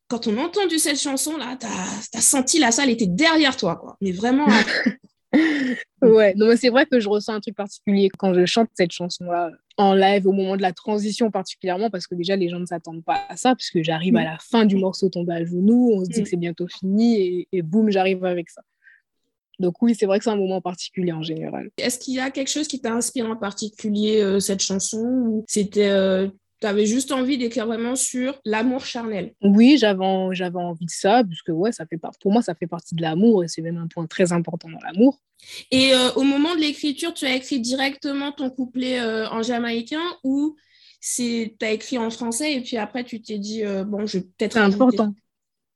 quand 0.07 0.27
on 0.27 0.37
a 0.37 0.41
entendu 0.41 0.79
cette 0.79 0.99
chanson-là, 0.99 1.57
tu 1.59 1.65
as, 2.17 2.21
senti 2.21 2.59
la 2.59 2.71
salle 2.71 2.89
était 2.89 3.07
derrière 3.07 3.57
toi. 3.57 3.75
Quoi. 3.75 3.97
Mais 4.01 4.11
vraiment. 4.11 4.47
ouais, 6.01 6.33
non, 6.35 6.55
c'est 6.57 6.69
vrai 6.69 6.85
que 6.85 6.99
je 6.99 7.07
ressens 7.07 7.33
un 7.33 7.39
truc 7.39 7.55
particulier 7.55 8.09
quand 8.17 8.33
je 8.33 8.45
chante 8.45 8.69
cette 8.73 8.91
chanson-là 8.91 9.51
en 9.77 9.93
live, 9.93 10.27
au 10.27 10.31
moment 10.31 10.57
de 10.57 10.61
la 10.61 10.73
transition 10.73 11.31
particulièrement, 11.31 11.89
parce 11.89 12.07
que 12.07 12.15
déjà, 12.15 12.35
les 12.35 12.49
gens 12.49 12.59
ne 12.59 12.65
s'attendent 12.65 13.03
pas 13.03 13.21
à 13.29 13.37
ça, 13.37 13.55
puisque 13.55 13.81
j'arrive 13.81 14.15
à 14.17 14.21
mm. 14.21 14.25
la 14.25 14.37
fin 14.39 14.65
du 14.65 14.75
morceau 14.75 15.09
tombé 15.09 15.33
à 15.33 15.45
genoux, 15.45 15.91
on 15.93 16.03
se 16.03 16.09
dit 16.09 16.19
mm. 16.19 16.23
que 16.23 16.29
c'est 16.29 16.37
bientôt 16.37 16.67
fini, 16.67 17.21
et, 17.21 17.47
et 17.51 17.61
boum, 17.61 17.89
j'arrive 17.89 18.25
avec 18.25 18.49
ça. 18.49 18.61
Donc 19.61 19.81
oui, 19.81 19.95
c'est 19.97 20.07
vrai 20.07 20.17
que 20.17 20.25
c'est 20.25 20.31
un 20.31 20.35
moment 20.35 20.59
particulier 20.59 21.13
en 21.13 21.21
général. 21.21 21.69
Est-ce 21.77 21.99
qu'il 21.99 22.15
y 22.15 22.19
a 22.19 22.31
quelque 22.31 22.49
chose 22.49 22.67
qui 22.67 22.81
t'a 22.81 22.93
inspiré 22.93 23.27
en 23.27 23.37
particulier 23.37 24.21
euh, 24.21 24.39
cette 24.39 24.61
chanson 24.61 25.03
ou 25.03 25.45
c'était 25.47 25.89
euh, 25.89 26.27
tu 26.61 26.67
avais 26.67 26.85
juste 26.85 27.11
envie 27.11 27.37
d'écrire 27.37 27.65
vraiment 27.65 27.95
sur 27.95 28.39
l'amour 28.45 28.85
charnel. 28.85 29.33
Oui, 29.41 29.77
j'avais, 29.77 30.05
j'avais 30.31 30.59
envie 30.59 30.85
de 30.85 30.91
ça, 30.91 31.23
puisque 31.23 31.49
ouais, 31.49 31.71
ça 31.71 31.85
fait 31.85 31.99
pour 32.21 32.31
moi, 32.31 32.41
ça 32.41 32.55
fait 32.55 32.67
partie 32.67 32.95
de 32.95 33.01
l'amour 33.01 33.43
et 33.43 33.47
c'est 33.47 33.61
même 33.61 33.77
un 33.77 33.87
point 33.87 34.07
très 34.07 34.31
important 34.31 34.69
dans 34.69 34.79
l'amour. 34.85 35.19
Et 35.71 35.93
euh, 35.93 36.11
au 36.13 36.23
moment 36.23 36.55
de 36.55 36.61
l'écriture, 36.61 37.13
tu 37.13 37.25
as 37.25 37.35
écrit 37.35 37.59
directement 37.59 38.31
ton 38.31 38.49
couplet 38.49 39.01
en 39.01 39.41
jamaïcain 39.41 40.03
ou 40.23 40.55
tu 41.15 41.51
as 41.61 41.71
écrit 41.71 41.97
en 41.97 42.11
français 42.11 42.53
et 42.53 42.61
puis 42.61 42.77
après 42.77 43.03
tu 43.03 43.21
t'es 43.21 43.39
dit, 43.39 43.63
bon, 43.87 44.05
je 44.05 44.19
vais 44.19 44.23
peut-être... 44.23 44.53
C'est 44.53 44.59
important. 44.59 45.13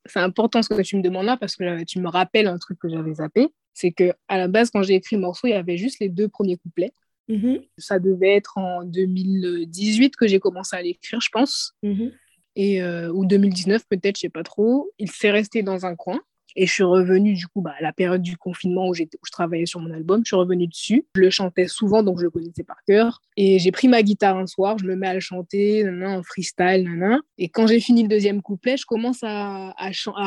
C'est 0.08 0.20
important 0.20 0.62
ce 0.62 0.70
que 0.70 0.82
tu 0.84 0.98
me 0.98 1.02
demandes 1.02 1.26
là 1.26 1.36
parce 1.36 1.56
que 1.56 1.84
tu 1.84 2.00
me 2.00 2.08
rappelles 2.08 2.46
un 2.46 2.60
truc 2.60 2.78
que 2.78 2.90
j'avais 2.90 3.16
zappé 3.16 3.50
c'est 3.76 3.92
que 3.92 4.14
à 4.28 4.38
la 4.40 4.48
base, 4.48 4.72
quand 4.72 4.82
j'ai 4.82 4.96
écrit 4.96 5.18
le 5.18 5.22
morceau, 5.22 5.48
il 5.48 5.52
y 5.52 5.54
avait 5.54 5.78
juste 5.78 6.00
les 6.00 6.10
deux 6.10 6.28
premiers 6.28 6.58
couplets. 6.58 6.94
Mm-hmm. 7.30 7.68
Ça 7.78 8.00
devait 8.00 8.36
être 8.36 8.58
en 8.58 8.84
2018 8.84 10.16
que 10.16 10.28
j'ai 10.28 10.40
commencé 10.40 10.76
à 10.76 10.82
l'écrire, 10.82 11.22
je 11.22 11.30
pense. 11.32 11.76
Mm-hmm. 11.84 12.12
Et, 12.56 12.82
euh, 12.82 13.12
ou 13.12 13.26
2019 13.26 13.84
peut-être, 13.90 14.18
je 14.18 14.22
sais 14.22 14.30
pas 14.30 14.44
trop. 14.44 14.92
Il 15.00 15.12
s'est 15.12 15.32
resté 15.32 15.64
dans 15.64 15.86
un 15.86 15.96
coin. 15.96 16.22
Et 16.56 16.66
je 16.66 16.72
suis 16.72 16.84
revenue, 16.84 17.34
du 17.34 17.48
coup, 17.48 17.62
bah, 17.62 17.74
à 17.78 17.84
la 17.84 17.94
période 17.94 18.22
du 18.22 18.38
confinement 18.38 18.88
où, 18.88 18.92
où 18.92 19.26
je 19.26 19.32
travaillais 19.32 19.66
sur 19.66 19.80
mon 19.80 19.92
album. 19.92 20.22
Je 20.24 20.30
suis 20.30 20.36
revenue 20.36 20.68
dessus. 20.68 21.06
Je 21.16 21.22
le 21.22 21.30
chantais 21.30 21.68
souvent, 21.68 22.04
donc 22.04 22.20
je 22.20 22.24
le 22.24 22.30
connaissais 22.30 22.64
par 22.64 22.78
cœur. 22.88 23.22
Et 23.38 23.60
j'ai 23.60 23.72
pris 23.72 23.90
ma 23.90 24.02
guitare 24.02 24.38
un 24.38 24.48
soir, 24.48 24.78
je 24.78 24.86
me 24.86 24.96
mets 24.96 25.08
à 25.08 25.14
le 25.14 25.20
chanter, 25.20 25.86
en 26.06 26.24
freestyle, 26.24 26.90
Et 27.38 27.50
quand 27.50 27.68
j'ai 27.68 27.82
fini 27.82 28.04
le 28.04 28.08
deuxième 28.08 28.42
couplet, 28.42 28.78
je 28.78 28.86
commence 28.86 29.20
à, 29.24 29.74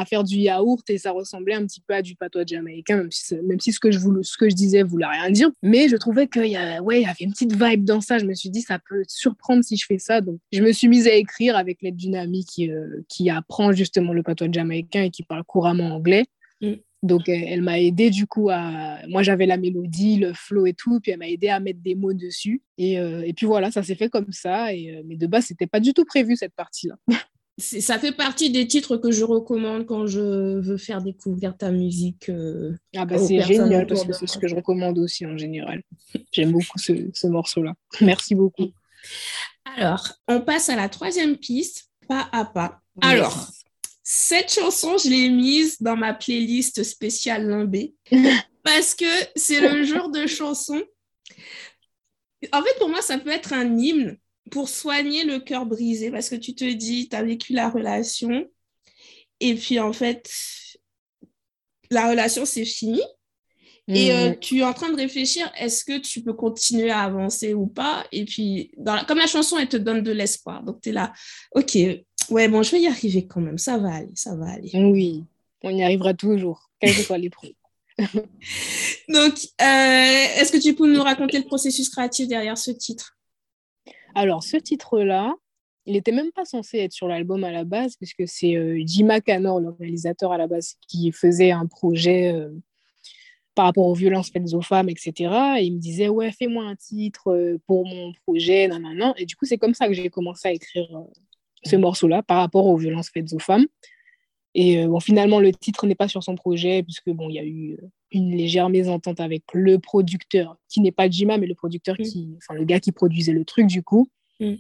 faire 0.06 0.24
du 0.24 0.36
yaourt 0.36 0.88
et 0.90 0.98
ça 0.98 1.12
ressemblait 1.12 1.54
un 1.54 1.64
petit 1.64 1.80
peu 1.80 1.94
à 1.94 2.02
du 2.02 2.16
patois 2.16 2.44
jamaïcain, 2.46 2.98
même 2.98 3.10
si, 3.10 3.34
même 3.36 3.60
si 3.60 3.72
ce, 3.72 3.80
que 3.80 3.90
je 3.90 3.98
voulais, 3.98 4.22
ce 4.22 4.36
que 4.36 4.48
je 4.48 4.54
disais 4.54 4.82
voulait 4.82 5.06
rien 5.06 5.30
dire. 5.30 5.50
Mais 5.62 5.88
je 5.88 5.96
trouvais 5.96 6.28
qu'il 6.28 6.46
y, 6.46 6.58
ouais, 6.80 7.02
y 7.02 7.06
avait 7.06 7.14
une 7.20 7.32
petite 7.32 7.54
vibe 7.54 7.84
dans 7.84 8.00
ça. 8.00 8.18
Je 8.18 8.26
me 8.26 8.34
suis 8.34 8.50
dit, 8.50 8.60
ça 8.60 8.78
peut 8.78 9.02
surprendre 9.08 9.64
si 9.64 9.76
je 9.76 9.86
fais 9.86 9.98
ça. 9.98 10.20
Donc, 10.20 10.38
je 10.52 10.62
me 10.62 10.72
suis 10.72 10.88
mise 10.88 11.06
à 11.06 11.14
écrire 11.14 11.56
avec 11.56 11.80
l'aide 11.80 11.96
d'une 11.96 12.16
amie 12.16 12.44
qui, 12.44 12.70
euh, 12.70 13.02
qui 13.08 13.30
apprend 13.30 13.72
justement 13.72 14.12
le 14.12 14.22
patois 14.22 14.48
jamaïcain 14.50 15.04
et 15.04 15.10
qui 15.10 15.22
parle 15.22 15.44
couramment 15.44 15.94
anglais. 15.94 16.17
Mm. 16.60 16.74
Donc, 17.04 17.28
elle, 17.28 17.62
m'a 17.62 17.78
aidé 17.78 18.10
du 18.10 18.26
coup 18.26 18.50
à. 18.50 18.98
Moi, 19.06 19.22
j'avais 19.22 19.46
la 19.46 19.56
mélodie, 19.56 20.16
le 20.16 20.32
flow 20.32 20.66
et 20.66 20.72
tout, 20.72 20.98
puis 21.00 21.12
elle 21.12 21.18
m'a 21.18 21.28
aidé 21.28 21.48
à 21.48 21.60
mettre 21.60 21.80
des 21.80 21.94
mots 21.94 22.12
dessus. 22.12 22.62
Et, 22.76 22.98
euh, 22.98 23.22
et 23.24 23.32
puis 23.32 23.46
voilà, 23.46 23.70
ça 23.70 23.84
s'est 23.84 23.94
fait 23.94 24.08
comme 24.08 24.32
ça. 24.32 24.74
Et, 24.74 24.96
euh, 24.96 25.02
mais 25.04 25.16
de 25.16 25.26
base, 25.26 25.46
c'était 25.46 25.68
pas 25.68 25.78
du 25.78 25.94
tout 25.94 26.04
prévu 26.04 26.36
cette 26.36 26.54
partie-là. 26.54 26.96
ça 27.58 27.98
fait 27.98 28.12
partie 28.12 28.50
des 28.50 28.66
titres 28.66 28.96
que 28.96 29.12
je 29.12 29.24
recommande 29.24 29.86
quand 29.86 30.06
je 30.06 30.58
veux 30.58 30.76
faire 30.76 31.00
découvrir 31.02 31.56
ta 31.56 31.70
musique. 31.70 32.28
Euh, 32.28 32.76
ah 32.96 33.04
bah 33.04 33.18
c'est 33.18 33.42
génial 33.42 33.86
parce 33.86 34.04
que 34.04 34.12
c'est 34.12 34.26
ce 34.26 34.38
que 34.38 34.48
je 34.48 34.54
recommande 34.54 34.98
aussi 34.98 35.26
en 35.26 35.36
général. 35.36 35.82
J'aime 36.32 36.52
beaucoup 36.52 36.78
ce, 36.78 36.92
ce 37.12 37.26
morceau-là. 37.26 37.74
Merci 38.00 38.34
beaucoup. 38.34 38.70
Alors, 39.76 40.08
on 40.26 40.40
passe 40.40 40.68
à 40.68 40.76
la 40.76 40.88
troisième 40.88 41.36
piste, 41.36 41.90
pas 42.08 42.28
à 42.32 42.44
pas. 42.44 42.80
Alors, 43.00 43.50
cette 44.10 44.50
chanson, 44.50 44.96
je 44.96 45.10
l'ai 45.10 45.28
mise 45.28 45.82
dans 45.82 45.94
ma 45.94 46.14
playlist 46.14 46.82
spéciale 46.82 47.46
Limbé 47.46 47.94
parce 48.64 48.94
que 48.94 49.04
c'est 49.36 49.60
le 49.60 49.84
genre 49.84 50.08
de 50.08 50.26
chanson. 50.26 50.82
En 52.50 52.62
fait, 52.62 52.78
pour 52.78 52.88
moi, 52.88 53.02
ça 53.02 53.18
peut 53.18 53.28
être 53.28 53.52
un 53.52 53.76
hymne 53.76 54.16
pour 54.50 54.70
soigner 54.70 55.24
le 55.24 55.40
cœur 55.40 55.66
brisé 55.66 56.10
parce 56.10 56.30
que 56.30 56.36
tu 56.36 56.54
te 56.54 56.64
dis, 56.64 57.10
tu 57.10 57.16
as 57.16 57.22
vécu 57.22 57.52
la 57.52 57.68
relation 57.68 58.48
et 59.40 59.54
puis 59.54 59.78
en 59.78 59.92
fait, 59.92 60.26
la 61.90 62.08
relation, 62.08 62.46
c'est 62.46 62.64
fini. 62.64 63.02
Et 63.88 64.12
euh, 64.12 64.30
mm. 64.30 64.38
tu 64.38 64.60
es 64.60 64.64
en 64.64 64.72
train 64.72 64.90
de 64.90 64.96
réfléchir, 64.96 65.52
est-ce 65.58 65.84
que 65.84 65.98
tu 65.98 66.22
peux 66.22 66.32
continuer 66.32 66.90
à 66.90 67.00
avancer 67.00 67.52
ou 67.52 67.66
pas? 67.66 68.06
Et 68.10 68.24
puis, 68.24 68.70
dans 68.78 69.04
comme 69.04 69.18
la 69.18 69.26
chanson, 69.26 69.58
elle 69.58 69.68
te 69.68 69.76
donne 69.76 70.02
de 70.02 70.12
l'espoir. 70.12 70.62
Donc, 70.62 70.80
tu 70.80 70.88
es 70.88 70.92
là, 70.92 71.12
ok, 71.54 71.76
ouais, 72.30 72.48
bon, 72.48 72.62
je 72.62 72.72
vais 72.72 72.80
y 72.80 72.86
arriver 72.86 73.26
quand 73.26 73.40
même, 73.40 73.58
ça 73.58 73.78
va 73.78 73.94
aller, 73.94 74.12
ça 74.14 74.34
va 74.34 74.50
aller. 74.50 74.70
Oui, 74.74 75.24
on 75.62 75.70
y 75.70 75.82
arrivera 75.82 76.14
toujours, 76.14 76.70
quelle 76.80 76.94
que 76.94 77.02
soit 77.02 77.18
l'épreuve. 77.18 77.52
Donc, 79.08 79.34
euh, 79.60 80.40
est-ce 80.40 80.52
que 80.52 80.62
tu 80.62 80.74
peux 80.74 80.92
nous 80.92 81.02
raconter 81.02 81.38
le 81.38 81.44
processus 81.44 81.88
créatif 81.88 82.28
derrière 82.28 82.56
ce 82.56 82.70
titre? 82.70 83.16
Alors, 84.14 84.42
ce 84.42 84.56
titre-là, 84.56 85.34
il 85.86 85.94
n'était 85.94 86.12
même 86.12 86.30
pas 86.32 86.44
censé 86.44 86.78
être 86.78 86.92
sur 86.92 87.08
l'album 87.08 87.42
à 87.44 87.50
la 87.50 87.64
base, 87.64 87.96
puisque 87.96 88.28
c'est 88.28 88.56
euh, 88.56 88.80
Jima 88.84 89.18
le 89.18 89.76
réalisateur 89.78 90.32
à 90.32 90.38
la 90.38 90.46
base, 90.46 90.74
qui 90.86 91.10
faisait 91.12 91.50
un 91.50 91.66
projet 91.66 92.32
euh, 92.32 92.50
par 93.54 93.64
rapport 93.64 93.86
aux 93.86 93.94
violences 93.94 94.30
faites 94.30 94.54
aux 94.54 94.62
femmes, 94.62 94.88
etc. 94.88 95.12
Et 95.58 95.64
il 95.64 95.74
me 95.74 95.80
disait, 95.80 96.08
ouais, 96.08 96.30
fais-moi 96.30 96.64
un 96.64 96.76
titre 96.76 97.58
pour 97.66 97.86
mon 97.86 98.12
projet, 98.24 98.68
nan, 98.68 98.82
nan, 98.82 98.96
nan. 98.96 99.14
Et 99.16 99.26
du 99.26 99.34
coup, 99.34 99.46
c'est 99.46 99.58
comme 99.58 99.74
ça 99.74 99.88
que 99.88 99.94
j'ai 99.94 100.10
commencé 100.10 100.48
à 100.48 100.52
écrire 100.52 100.88
ce 101.64 101.76
morceau-là 101.76 102.22
par 102.22 102.38
rapport 102.38 102.66
aux 102.66 102.76
violences 102.76 103.10
faites 103.10 103.32
aux 103.32 103.38
femmes. 103.38 103.66
Et 104.54 104.82
euh, 104.82 104.88
bon, 104.88 105.00
finalement, 105.00 105.40
le 105.40 105.52
titre 105.52 105.86
n'est 105.86 105.94
pas 105.94 106.08
sur 106.08 106.22
son 106.22 106.34
projet, 106.34 106.82
puisque 106.82 107.10
bon, 107.10 107.28
il 107.28 107.34
y 107.34 107.38
a 107.38 107.44
eu 107.44 107.74
euh, 107.74 107.86
une 108.12 108.34
légère 108.34 108.68
mésentente 108.70 109.20
avec 109.20 109.44
le 109.52 109.78
producteur, 109.78 110.56
qui 110.68 110.80
n'est 110.80 110.92
pas 110.92 111.08
Jima, 111.08 111.38
mais 111.38 111.46
le 111.46 111.54
producteur 111.54 111.96
mm. 111.98 112.02
qui, 112.02 112.34
enfin, 112.38 112.54
le 112.54 112.64
gars 112.64 112.80
qui 112.80 112.92
produisait 112.92 113.32
le 113.32 113.44
truc, 113.44 113.66
du 113.66 113.82
coup. 113.82 114.08
Mm. 114.40 114.54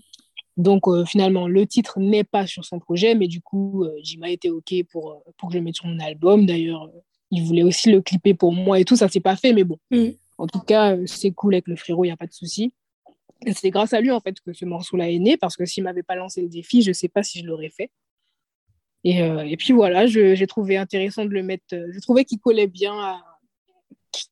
Donc, 0.56 0.88
euh, 0.88 1.04
finalement, 1.04 1.48
le 1.48 1.66
titre 1.66 1.98
n'est 2.00 2.24
pas 2.24 2.46
sur 2.46 2.64
son 2.64 2.78
projet, 2.78 3.14
mais 3.14 3.28
du 3.28 3.40
coup, 3.40 3.86
Jima 4.02 4.30
était 4.30 4.50
OK 4.50 4.74
pour, 4.90 5.22
pour 5.36 5.48
que 5.48 5.54
je 5.54 5.58
le 5.58 5.64
mette 5.64 5.76
sur 5.76 5.86
mon 5.86 5.98
album. 6.00 6.46
D'ailleurs, 6.46 6.90
il 7.30 7.44
voulait 7.44 7.62
aussi 7.62 7.90
le 7.90 8.00
clipper 8.00 8.34
pour 8.34 8.52
moi 8.52 8.80
et 8.80 8.84
tout, 8.84 8.96
ça 8.96 9.08
s'est 9.08 9.20
pas 9.20 9.36
fait, 9.36 9.52
mais 9.52 9.64
bon. 9.64 9.78
Mm. 9.90 10.10
En 10.36 10.46
tout 10.46 10.60
cas, 10.60 10.96
c'est 11.06 11.32
cool 11.32 11.54
avec 11.54 11.66
le 11.66 11.76
frérot, 11.76 12.04
il 12.04 12.08
n'y 12.08 12.12
a 12.12 12.16
pas 12.16 12.26
de 12.26 12.32
souci. 12.32 12.72
C'est 13.54 13.70
grâce 13.70 13.92
à 13.92 14.00
lui, 14.00 14.10
en 14.10 14.20
fait, 14.20 14.40
que 14.40 14.52
ce 14.52 14.64
morceau-là 14.64 15.10
est 15.10 15.18
né, 15.18 15.36
parce 15.36 15.56
que 15.56 15.64
s'il 15.64 15.84
m'avait 15.84 16.02
pas 16.02 16.16
lancé 16.16 16.42
le 16.42 16.48
défi, 16.48 16.82
je 16.82 16.92
sais 16.92 17.08
pas 17.08 17.22
si 17.22 17.40
je 17.40 17.46
l'aurais 17.46 17.70
fait. 17.70 17.90
Et, 19.04 19.22
euh, 19.22 19.44
et 19.46 19.56
puis 19.56 19.72
voilà, 19.72 20.06
j'ai 20.06 20.46
trouvé 20.46 20.76
intéressant 20.76 21.24
de 21.24 21.30
le 21.30 21.42
mettre. 21.42 21.64
Euh, 21.72 21.86
je 21.92 22.00
trouvais 22.00 22.24
qu'il 22.24 22.40
collait 22.40 22.66
bien, 22.66 23.22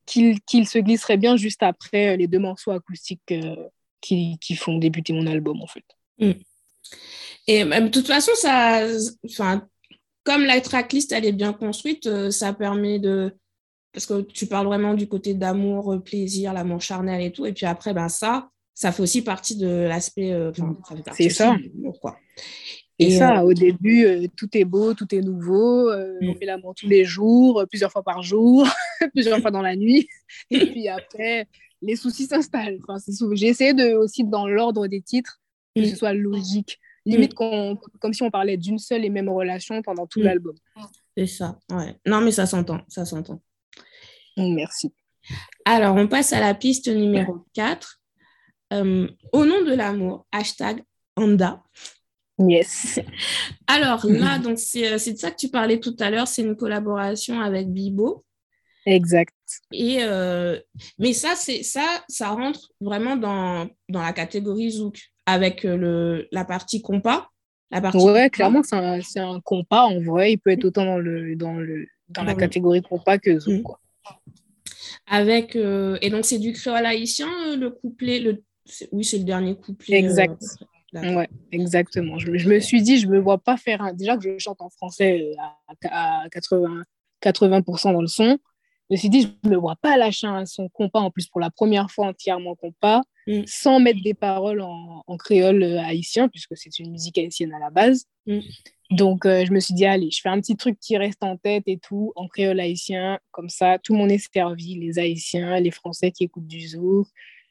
qu'il 0.07 0.67
se 0.67 0.79
glisserait 0.79 1.17
bien 1.17 1.37
juste 1.37 1.63
après 1.63 2.15
euh, 2.15 2.17
les 2.17 2.27
deux 2.27 2.39
morceaux 2.39 2.73
acoustiques 2.73 3.35
qui, 4.01 4.39
qui, 4.41 4.57
font 4.57 4.79
débuter 4.79 5.13
mon 5.13 5.27
album 5.27 5.63
en 5.63 5.67
fait. 5.67 5.85
Mm. 6.19 6.33
Et 7.49 7.65
de 7.65 7.89
toute 7.89 8.07
façon, 8.07 8.33
ça, 8.35 8.87
enfin, 9.25 9.69
comme 10.25 10.45
la 10.45 10.61
tracklist 10.61 11.13
elle 11.13 11.25
est 11.25 11.33
bien 11.33 11.53
construite, 11.53 12.31
ça 12.31 12.53
permet 12.53 12.99
de 12.99 13.37
parce 13.93 14.07
que 14.07 14.21
tu 14.23 14.47
parles 14.47 14.67
vraiment 14.67 14.95
du 14.95 15.09
côté 15.09 15.33
d'amour, 15.33 16.03
plaisir, 16.05 16.53
l'amour 16.53 16.83
charnel 16.83 17.23
et 17.23 17.33
tout. 17.33 17.47
Et 17.47 17.53
puis 17.53 17.65
après, 17.65 17.95
ben 17.95 18.11
ça, 18.11 18.51
ça 18.77 18.93
fait 18.93 19.03
aussi 19.03 19.23
partie 19.23 19.57
de 19.57 19.67
l'aspect. 19.67 20.39
c'est 21.17 21.31
ça. 21.31 21.57
Quoi. 22.01 22.17
Et, 22.99 23.11
ça, 23.11 23.41
euh, 23.41 23.43
au 23.43 23.53
début, 23.53 24.07
euh, 24.07 24.27
tout 24.37 24.49
est 24.57 24.65
beau, 24.65 24.95
tout 24.95 25.15
est 25.15 25.21
nouveau. 25.21 25.91
Euh, 25.91 26.19
on 26.23 26.33
mm. 26.33 26.39
fait 26.39 26.47
l'amour 26.47 26.75
tous 26.75 26.89
les 26.89 27.05
jours, 27.05 27.65
plusieurs 27.69 27.93
fois 27.93 28.03
par 28.03 28.23
jour, 28.23 28.67
plusieurs 29.15 29.41
fois 29.41 29.51
dans 29.51 29.61
la 29.61 29.77
nuit. 29.77 30.09
Et 30.51 30.67
puis 30.71 30.89
après, 30.89 31.47
les 31.83 31.97
soucis 31.97 32.27
s'installent. 32.27 32.79
Enfin, 32.87 32.99
J'ai 33.33 33.49
essayé 33.49 33.75
de, 33.75 33.95
aussi, 33.95 34.25
dans 34.25 34.47
l'ordre 34.47 34.87
des 34.87 35.03
titres, 35.03 35.41
que 35.75 35.85
ce 35.85 35.93
mm. 35.93 35.97
soit 35.97 36.15
logique. 36.15 36.79
Limite, 37.05 37.35
mm. 37.39 37.77
comme 38.01 38.15
si 38.15 38.23
on 38.23 38.31
parlait 38.31 38.57
d'une 38.57 38.79
seule 38.79 39.05
et 39.05 39.11
même 39.11 39.29
relation 39.29 39.81
pendant 39.83 40.07
tout 40.07 40.21
l'album. 40.21 40.57
C'est 41.17 41.27
ça, 41.27 41.59
ouais. 41.71 41.95
Non, 42.07 42.21
mais 42.21 42.31
ça 42.31 42.47
s'entend, 42.47 42.81
ça 42.89 43.05
s'entend. 43.05 43.41
Merci. 44.37 44.93
Alors, 45.65 45.97
on 45.97 46.09
passe 46.09 46.33
à 46.33 46.41
la 46.41 46.55
piste 46.55 46.89
numéro 46.89 47.45
4. 47.55 48.01
Au 48.73 49.45
nom 49.45 49.65
de 49.65 49.75
l'amour, 49.75 50.27
hashtag 50.33 50.83
Anda. 51.17 51.63
Yes. 52.39 53.01
Alors 53.67 54.05
là, 54.07 54.39
donc 54.39 54.59
euh, 54.77 54.99
c'est 54.99 55.13
de 55.13 55.19
ça 55.19 55.31
que 55.31 55.37
tu 55.37 55.49
parlais 55.49 55.81
tout 55.81 55.97
à 56.01 56.11
l'heure, 56.11 56.29
c'est 56.29 56.43
une 56.43 56.57
collaboration 56.57 57.41
avec 57.41 57.73
Bibo. 57.73 58.25
Exact. 58.85 59.35
Et 59.73 59.99
euh, 60.03 60.61
mais 60.99 61.13
ça, 61.13 61.35
c'est 61.35 61.63
ça, 61.63 62.05
ça 62.09 62.31
rentre 62.31 62.73
vraiment 62.81 63.17
dans, 63.17 63.69
dans 63.89 64.03
la 64.03 64.13
catégorie 64.13 64.71
Zouk 64.71 65.01
avec 65.25 65.65
euh, 65.65 65.77
le, 65.77 66.29
la 66.31 66.45
partie 66.45 66.83
compas. 66.83 67.29
La 67.71 67.81
partie 67.81 67.99
ouais, 67.99 68.31
clairement, 68.31 68.63
c'est 68.63 68.77
un, 68.77 69.35
un, 69.35 69.41
compas 69.41 69.85
en 69.85 70.01
vrai. 70.01 70.33
Il 70.33 70.39
peut 70.39 70.51
être 70.51 70.65
autant 70.65 70.85
dans, 70.85 70.99
le, 70.99 71.35
dans, 71.35 71.55
le, 71.55 71.87
dans 72.11 72.23
la 72.23 72.35
catégorie 72.35 72.83
compas 72.83 73.19
que 73.19 73.41
Zouk. 73.41 73.61
Mm. 73.61 73.63
Quoi. 73.63 73.81
Avec, 75.09 75.57
et 75.57 76.11
donc, 76.11 76.25
c'est 76.25 76.39
du 76.39 76.53
créole 76.53 76.87
haïtien, 76.87 77.57
le 77.57 77.71
couplet. 77.71 78.21
Le, 78.21 78.45
oui, 78.93 79.05
c'est 79.05 79.19
le 79.19 79.25
dernier 79.25 79.55
couplet. 79.55 79.99
Exact. 79.99 80.43
Ouais, 80.93 81.29
exactement. 81.53 82.19
Je, 82.19 82.31
me 82.31 82.61
suis 82.61 82.83
dit, 82.83 82.99
je 82.99 83.07
me 83.07 83.19
vois 83.19 83.39
pas 83.39 83.57
faire 83.57 83.83
un... 83.83 83.93
Déjà 83.93 84.17
que 84.17 84.23
je 84.23 84.39
chante 84.39 84.61
en 84.61 84.71
français 84.71 85.23
euh, 85.23 85.89
à, 85.91 86.25
80, 86.31 86.85
80% 87.23 87.93
dans 87.93 88.01
le 88.01 88.07
son, 88.07 88.39
je 88.89 88.95
me 88.95 88.97
suis 88.97 89.09
dit, 89.09 89.29
je 89.45 89.49
me 89.49 89.57
vois 89.57 89.77
pas 89.77 89.97
lâcher 89.97 90.27
un 90.27 90.47
son 90.47 90.69
compas, 90.69 91.01
en 91.01 91.11
plus 91.11 91.27
pour 91.27 91.41
la 91.41 91.51
première 91.51 91.91
fois 91.91 92.07
entièrement 92.07 92.55
compas, 92.55 93.03
mm. 93.27 93.43
sans 93.47 93.81
mettre 93.81 94.01
des 94.03 94.15
paroles 94.15 94.63
en, 94.63 95.17
créole 95.19 95.63
euh, 95.63 95.81
haïtien, 95.81 96.29
puisque 96.29 96.57
c'est 96.57 96.79
une 96.79 96.93
musique 96.93 97.19
haïtienne 97.19 97.53
à 97.53 97.59
la 97.59 97.71
base. 97.71 98.07
Mm. 98.27 98.41
Donc, 98.93 99.27
euh, 99.27 99.45
je 99.45 99.53
me 99.53 99.59
suis 99.59 99.75
dit, 99.75 99.85
allez, 99.85 100.11
je 100.13 100.21
fais 100.21 100.29
un 100.29 100.41
petit 100.41 100.57
truc 100.57 100.79
qui 100.81 100.97
reste 100.97 101.23
en 101.25 101.37
tête 101.37 101.65
et 101.67 101.79
tout, 101.79 102.13
en 102.15 102.29
créole 102.29 102.61
haïtien, 102.61 103.19
comme 103.33 103.49
ça, 103.49 103.79
tout 103.79 103.93
le 103.93 103.99
monde 103.99 104.13
est 104.13 104.33
servi, 104.33 104.77
les 104.77 105.01
Haïtiens, 105.01 105.59
les 105.59 105.73
Français 105.73 106.13
qui 106.13 106.25
écoutent 106.25 106.47
du 106.47 106.69
zouk, 106.69 107.09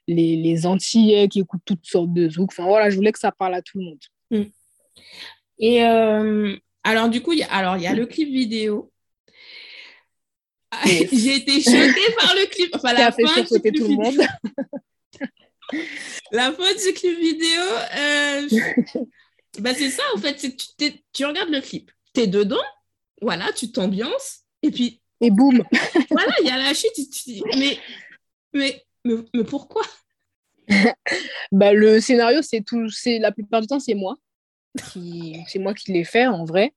les, 0.07 0.35
les 0.35 0.65
Antillais 0.65 1.27
qui 1.27 1.39
écoutent 1.39 1.65
toutes 1.65 1.85
sortes 1.85 2.13
de 2.13 2.29
zouk. 2.29 2.51
Enfin 2.51 2.65
voilà, 2.65 2.89
je 2.89 2.95
voulais 2.95 3.11
que 3.11 3.19
ça 3.19 3.31
parle 3.31 3.55
à 3.55 3.61
tout 3.61 3.79
le 3.79 3.85
monde. 3.85 3.99
Mm. 4.31 4.43
Et 5.59 5.85
euh, 5.85 6.55
alors 6.83 7.09
du 7.09 7.21
coup, 7.21 7.33
il 7.33 7.39
y 7.39 7.43
a, 7.43 7.51
alors 7.51 7.77
il 7.77 7.83
y 7.83 7.87
a 7.87 7.93
le 7.93 8.05
clip 8.05 8.29
vidéo. 8.29 8.91
J'ai 10.85 11.35
été 11.35 11.61
choquée 11.61 12.13
par 12.17 12.35
le 12.35 12.47
clip. 12.47 12.75
Enfin, 12.75 12.93
la 12.93 13.11
fin 13.11 13.41
du 13.41 13.45
clip 13.45 13.75
tout 13.75 13.87
le 13.87 13.95
monde. 13.95 14.21
la 16.31 16.51
fin 16.51 16.73
du 16.73 16.93
clip 16.93 17.17
vidéo, 17.17 17.61
euh, 17.97 18.49
bah, 19.59 19.73
c'est 19.73 19.89
ça 19.89 20.03
en 20.13 20.17
fait. 20.17 20.35
Tu, 20.35 20.91
tu 21.13 21.25
regardes 21.25 21.49
le 21.49 21.61
clip, 21.61 21.91
tu 22.13 22.21
es 22.21 22.27
dedans, 22.27 22.63
voilà, 23.21 23.51
tu 23.53 23.71
t'ambiances, 23.71 24.41
et 24.61 24.71
puis. 24.71 25.01
Et 25.21 25.31
boum 25.31 25.63
Voilà, 26.11 26.33
il 26.41 26.47
y 26.47 26.51
a 26.51 26.57
la 26.57 26.73
chute. 26.73 26.91
mais, 27.57 27.79
mais 28.53 28.83
mais, 29.05 29.43
pourquoi? 29.43 29.83
Bah, 31.51 31.73
Le 31.73 31.99
scénario, 32.01 32.41
c'est 32.41 32.61
tout, 32.61 32.89
c'est 32.89 33.19
la 33.19 33.31
plupart 33.31 33.61
du 33.61 33.67
temps, 33.67 33.79
c'est 33.79 33.93
moi. 33.93 34.15
c'est 34.75 35.59
moi 35.59 35.73
qui 35.73 35.93
l'ai 35.93 36.03
fait 36.03 36.27
en 36.27 36.43
vrai. 36.43 36.73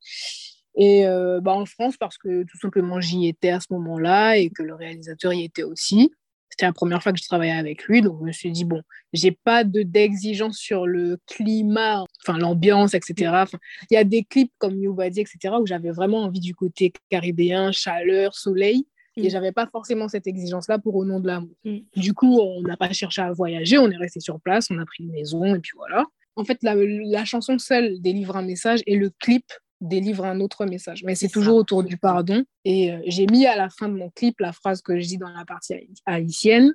Et 0.76 1.06
euh, 1.06 1.40
bah, 1.40 1.52
en 1.52 1.66
France, 1.66 1.96
parce 1.96 2.18
que 2.18 2.44
tout 2.44 2.58
simplement 2.58 3.00
j'y 3.00 3.26
étais 3.26 3.50
à 3.50 3.58
ce 3.60 3.66
moment-là 3.70 4.36
et 4.36 4.50
que 4.50 4.62
le 4.62 4.74
réalisateur 4.74 5.32
y 5.32 5.44
était 5.44 5.64
aussi. 5.64 6.12
C'était 6.50 6.66
la 6.66 6.72
première 6.72 7.02
fois 7.02 7.12
que 7.12 7.18
je 7.18 7.24
travaillais 7.24 7.52
avec 7.52 7.84
lui, 7.84 8.00
donc 8.00 8.18
je 8.20 8.24
me 8.24 8.32
suis 8.32 8.50
dit, 8.50 8.64
bon, 8.64 8.82
j'ai 9.12 9.32
pas 9.32 9.64
de, 9.64 9.82
d'exigence 9.82 10.56
sur 10.56 10.86
le 10.86 11.18
climat, 11.26 12.04
enfin 12.22 12.38
l'ambiance, 12.38 12.94
etc. 12.94 13.44
Il 13.90 13.94
y 13.94 13.96
a 13.96 14.04
des 14.04 14.24
clips 14.24 14.52
comme 14.58 14.80
Badi, 14.94 15.20
etc., 15.20 15.56
où 15.60 15.66
j'avais 15.66 15.90
vraiment 15.90 16.22
envie 16.22 16.40
du 16.40 16.54
côté 16.54 16.92
caribéen, 17.10 17.70
chaleur, 17.72 18.34
soleil. 18.34 18.86
Et 19.18 19.26
mm. 19.26 19.30
j'avais 19.30 19.52
pas 19.52 19.66
forcément 19.66 20.08
cette 20.08 20.26
exigence-là 20.26 20.78
pour 20.78 20.96
au 20.96 21.04
nom 21.04 21.20
de 21.20 21.26
l'amour. 21.26 21.54
Mm. 21.64 21.78
Du 21.96 22.14
coup, 22.14 22.38
on 22.40 22.62
n'a 22.62 22.76
pas 22.76 22.92
cherché 22.92 23.22
à 23.22 23.32
voyager, 23.32 23.78
on 23.78 23.90
est 23.90 23.96
resté 23.96 24.20
sur 24.20 24.40
place, 24.40 24.68
on 24.70 24.78
a 24.78 24.84
pris 24.84 25.04
une 25.04 25.10
maison 25.10 25.54
et 25.54 25.60
puis 25.60 25.72
voilà. 25.76 26.04
En 26.36 26.44
fait, 26.44 26.58
la, 26.62 26.74
la 26.76 27.24
chanson 27.24 27.58
seule 27.58 28.00
délivre 28.00 28.36
un 28.36 28.42
message 28.42 28.80
et 28.86 28.96
le 28.96 29.10
clip 29.10 29.44
délivre 29.80 30.24
un 30.24 30.40
autre 30.40 30.66
message. 30.66 31.04
Mais 31.04 31.14
c'est 31.14 31.28
toujours 31.28 31.56
autour 31.56 31.84
du 31.84 31.96
pardon. 31.96 32.44
Et 32.64 32.92
euh, 32.92 33.00
j'ai 33.06 33.26
mis 33.26 33.46
à 33.46 33.56
la 33.56 33.70
fin 33.70 33.88
de 33.88 33.94
mon 33.94 34.10
clip 34.10 34.40
la 34.40 34.52
phrase 34.52 34.82
que 34.82 34.98
je 34.98 35.06
dis 35.06 35.18
dans 35.18 35.28
la 35.28 35.44
partie 35.44 35.74
haïtienne 36.06 36.74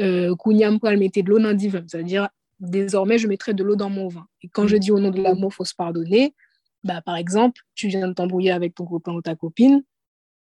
euh, 0.00 0.34
Kounyam 0.34 0.78
mettait 0.98 1.22
de 1.22 1.30
l'eau 1.30 1.38
dans. 1.38 1.56
C'est-à-dire, 1.88 2.28
désormais, 2.58 3.18
je 3.18 3.28
mettrai 3.28 3.54
de 3.54 3.62
l'eau 3.62 3.76
dans 3.76 3.90
mon 3.90 4.08
vin. 4.08 4.26
Et 4.42 4.48
quand 4.48 4.66
je 4.66 4.76
dis 4.76 4.90
au 4.90 4.98
nom 4.98 5.10
de 5.10 5.20
l'amour, 5.20 5.50
il 5.52 5.54
faut 5.54 5.64
se 5.64 5.74
pardonner. 5.74 6.34
Bah, 6.84 7.02
par 7.02 7.16
exemple, 7.16 7.60
tu 7.74 7.88
viens 7.88 8.08
de 8.08 8.14
t'embrouiller 8.14 8.52
avec 8.52 8.74
ton 8.74 8.86
copain 8.86 9.12
ou 9.12 9.20
ta 9.20 9.34
copine, 9.34 9.82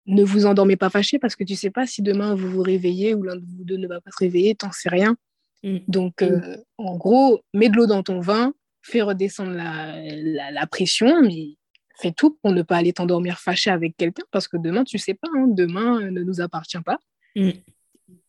ne 0.06 0.22
vous 0.22 0.46
endormez 0.46 0.76
pas 0.76 0.90
fâché 0.90 1.18
parce 1.18 1.36
que 1.36 1.44
tu 1.44 1.56
sais 1.56 1.70
pas 1.70 1.86
si 1.86 2.02
demain 2.02 2.34
vous 2.34 2.48
vous 2.48 2.62
réveillez 2.62 3.14
ou 3.14 3.22
l'un 3.22 3.36
de 3.36 3.44
vous 3.44 3.64
deux 3.64 3.76
ne 3.76 3.88
va 3.88 4.00
pas 4.00 4.10
se 4.10 4.18
réveiller, 4.18 4.54
t'en 4.54 4.72
sais 4.72 4.88
rien. 4.88 5.16
Mm. 5.62 5.78
Donc, 5.88 6.22
euh, 6.22 6.38
mm. 6.38 6.62
en 6.78 6.96
gros, 6.96 7.40
mets 7.54 7.68
de 7.68 7.76
l'eau 7.76 7.86
dans 7.86 8.02
ton 8.02 8.20
vin, 8.20 8.54
fais 8.82 9.02
redescendre 9.02 9.52
la, 9.52 10.50
la, 10.52 10.66
pression, 10.66 11.22
mais 11.22 11.56
fais 12.00 12.12
tout 12.12 12.38
pour 12.42 12.52
ne 12.52 12.62
pas 12.62 12.76
aller 12.76 12.92
t'endormir 12.92 13.38
fâché 13.38 13.70
avec 13.70 13.96
quelqu'un 13.96 14.24
parce 14.30 14.48
que 14.48 14.56
demain, 14.56 14.84
tu 14.84 14.98
sais 14.98 15.14
pas, 15.14 15.28
hein, 15.36 15.46
demain 15.48 16.10
ne 16.10 16.22
nous 16.22 16.40
appartient 16.40 16.80
pas. 16.84 16.98
Mm. 17.34 17.50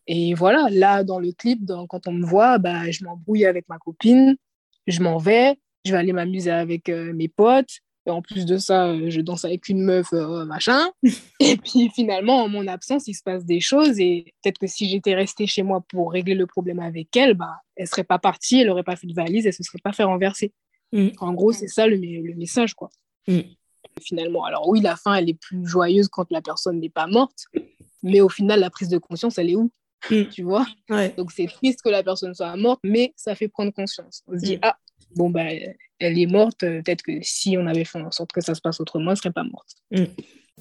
Et 0.08 0.34
voilà, 0.34 0.68
là, 0.72 1.04
dans 1.04 1.20
le 1.20 1.32
clip, 1.34 1.70
quand 1.90 2.08
on 2.08 2.14
me 2.14 2.26
voit, 2.26 2.58
bah, 2.58 2.90
je 2.90 3.04
m'embrouille 3.04 3.46
avec 3.46 3.68
ma 3.68 3.78
copine, 3.78 4.38
je 4.88 5.02
m'en 5.02 5.18
vais, 5.18 5.60
je 5.86 5.92
vais 5.92 5.98
aller 5.98 6.14
m'amuser 6.14 6.52
avec 6.52 6.88
euh, 6.90 7.14
mes 7.14 7.28
potes, 7.28 7.82
Et 8.08 8.10
en 8.10 8.22
plus 8.22 8.46
de 8.46 8.58
ça, 8.58 8.88
euh, 8.88 9.10
je 9.10 9.20
danse 9.20 9.44
avec 9.44 9.68
une 9.68 9.82
meuf, 9.82 10.14
euh, 10.14 10.46
machin. 10.46 10.80
et 11.42 11.58
puis 11.58 11.90
finalement, 11.94 12.42
en 12.42 12.48
mon 12.48 12.66
absence, 12.66 13.08
il 13.08 13.14
se 13.14 13.22
passe 13.22 13.46
des 13.46 13.60
choses. 13.60 14.00
Et 14.00 14.34
peut-être 14.42 14.60
que 14.60 14.68
si 14.68 14.90
j'étais 14.90 15.14
restée 15.14 15.46
chez 15.46 15.62
moi 15.62 15.84
pour 15.90 16.14
régler 16.14 16.34
le 16.34 16.48
problème 16.48 16.80
avec 16.80 17.16
elle, 17.18 17.34
bah, 17.34 17.58
elle 17.76 17.88
serait 17.88 18.06
pas 18.06 18.18
partie, 18.18 18.62
elle 18.62 18.70
aurait 18.70 18.84
pas 18.84 18.96
fait 18.96 19.08
de 19.08 19.14
valise, 19.14 19.46
elle 19.46 19.54
se 19.54 19.62
serait 19.62 19.82
pas 19.84 19.92
fait 19.92 20.06
renverser. 20.06 20.54
Mm. 20.94 21.10
En 21.20 21.34
gros, 21.34 21.52
c'est 21.52 21.68
ça 21.68 21.86
le, 21.86 21.98
le, 21.98 22.36
message, 22.36 22.76
quoi. 22.76 22.90
Mm. 23.28 23.42
Finalement, 24.02 24.46
alors 24.46 24.70
oui, 24.70 24.80
la 24.80 24.96
fin, 24.96 25.16
elle 25.16 25.30
est 25.30 25.40
plus 25.40 25.68
joyeuse 25.68 26.08
quand 26.08 26.32
la 26.32 26.42
personne 26.42 26.80
n'est 26.80 26.90
pas 26.90 27.08
morte. 27.08 27.44
Mais 28.04 28.22
au 28.22 28.30
final, 28.30 28.62
la 28.62 28.70
prise 28.70 28.88
de 28.88 29.00
conscience, 29.00 29.38
elle 29.38 29.50
est 29.50 29.56
où? 29.58 29.70
Mm. 30.10 30.24
Tu 30.32 30.44
vois? 30.44 30.66
Donc 31.18 31.34
c'est 31.34 31.48
triste 31.48 31.82
que 31.84 31.90
la 31.90 32.04
personne 32.04 32.34
soit 32.34 32.56
morte, 32.56 32.80
mais 32.86 33.12
ça 33.18 33.36
fait 33.36 33.50
prendre 33.50 33.74
conscience. 33.74 34.24
On 34.28 34.40
se 34.40 34.46
dit, 34.46 34.60
ah, 34.62 34.78
bon, 35.16 35.30
bah, 35.30 35.46
elle 36.00 36.20
est 36.20 36.26
morte. 36.28 36.64
Euh, 36.64 36.82
peut-être 36.82 37.04
que 37.04 37.20
si 37.22 37.58
on 37.58 37.66
avait 37.68 37.86
fait 37.86 38.02
en 38.02 38.12
sorte 38.12 38.32
que 38.32 38.42
ça 38.42 38.56
se 38.56 38.62
passe 38.62 38.80
autrement, 38.80 39.12
elle 39.12 39.18
serait 39.18 39.32
pas 39.32 39.44
morte. 39.44 39.76
Mm. 39.92 40.06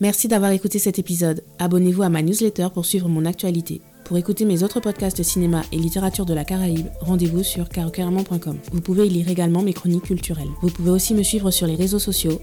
Merci 0.01 0.29
d'avoir 0.29 0.51
écouté 0.51 0.79
cet 0.79 0.99
épisode. 0.99 1.43
Abonnez-vous 1.59 2.03
à 2.03 2.11
ma 2.11 2.21
newsletter 2.21 2.69
pour 2.75 2.85
suivre 2.85 3.09
mon 3.09 3.25
actualité. 3.25 3.81
Pour 4.05 4.19
écouter 4.19 4.45
mes 4.45 4.63
autres 4.63 4.79
podcasts 4.79 5.19
de 5.19 5.25
cinéma 5.25 5.63
et 5.73 5.79
littérature 5.79 6.27
de 6.27 6.35
la 6.35 6.45
Caraïbe, 6.45 6.87
rendez-vous 7.01 7.43
sur 7.43 7.69
carocaramon.com. 7.69 8.59
Vous 8.71 8.81
pouvez 8.81 9.07
y 9.07 9.09
lire 9.09 9.29
également 9.29 9.63
mes 9.63 9.73
chroniques 9.73 10.05
culturelles. 10.05 10.51
Vous 10.63 10.69
pouvez 10.69 10.91
aussi 10.91 11.13
me 11.13 11.25
suivre 11.25 11.51
sur 11.51 11.67
les 11.67 11.75
réseaux 11.75 11.99
sociaux 11.99 12.39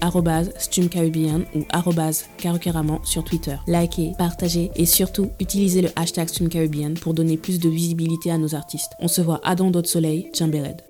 stumcaribbean 0.58 1.46
ou 1.54 1.64
carocaramon 2.36 3.00
sur 3.02 3.24
Twitter. 3.24 3.56
Likez, 3.66 4.12
partagez 4.18 4.72
et 4.76 4.84
surtout 4.84 5.30
utilisez 5.40 5.80
le 5.80 5.88
hashtag 5.96 6.28
stumcaribbean 6.28 6.94
pour 6.94 7.14
donner 7.14 7.38
plus 7.38 7.60
de 7.60 7.70
visibilité 7.70 8.30
à 8.30 8.36
nos 8.36 8.54
artistes. 8.54 8.92
On 8.98 9.08
se 9.08 9.22
voit 9.22 9.40
à 9.42 9.54
Don 9.54 9.70
d'autres 9.70 9.88
soleil, 9.88 10.30
Red. 10.38 10.82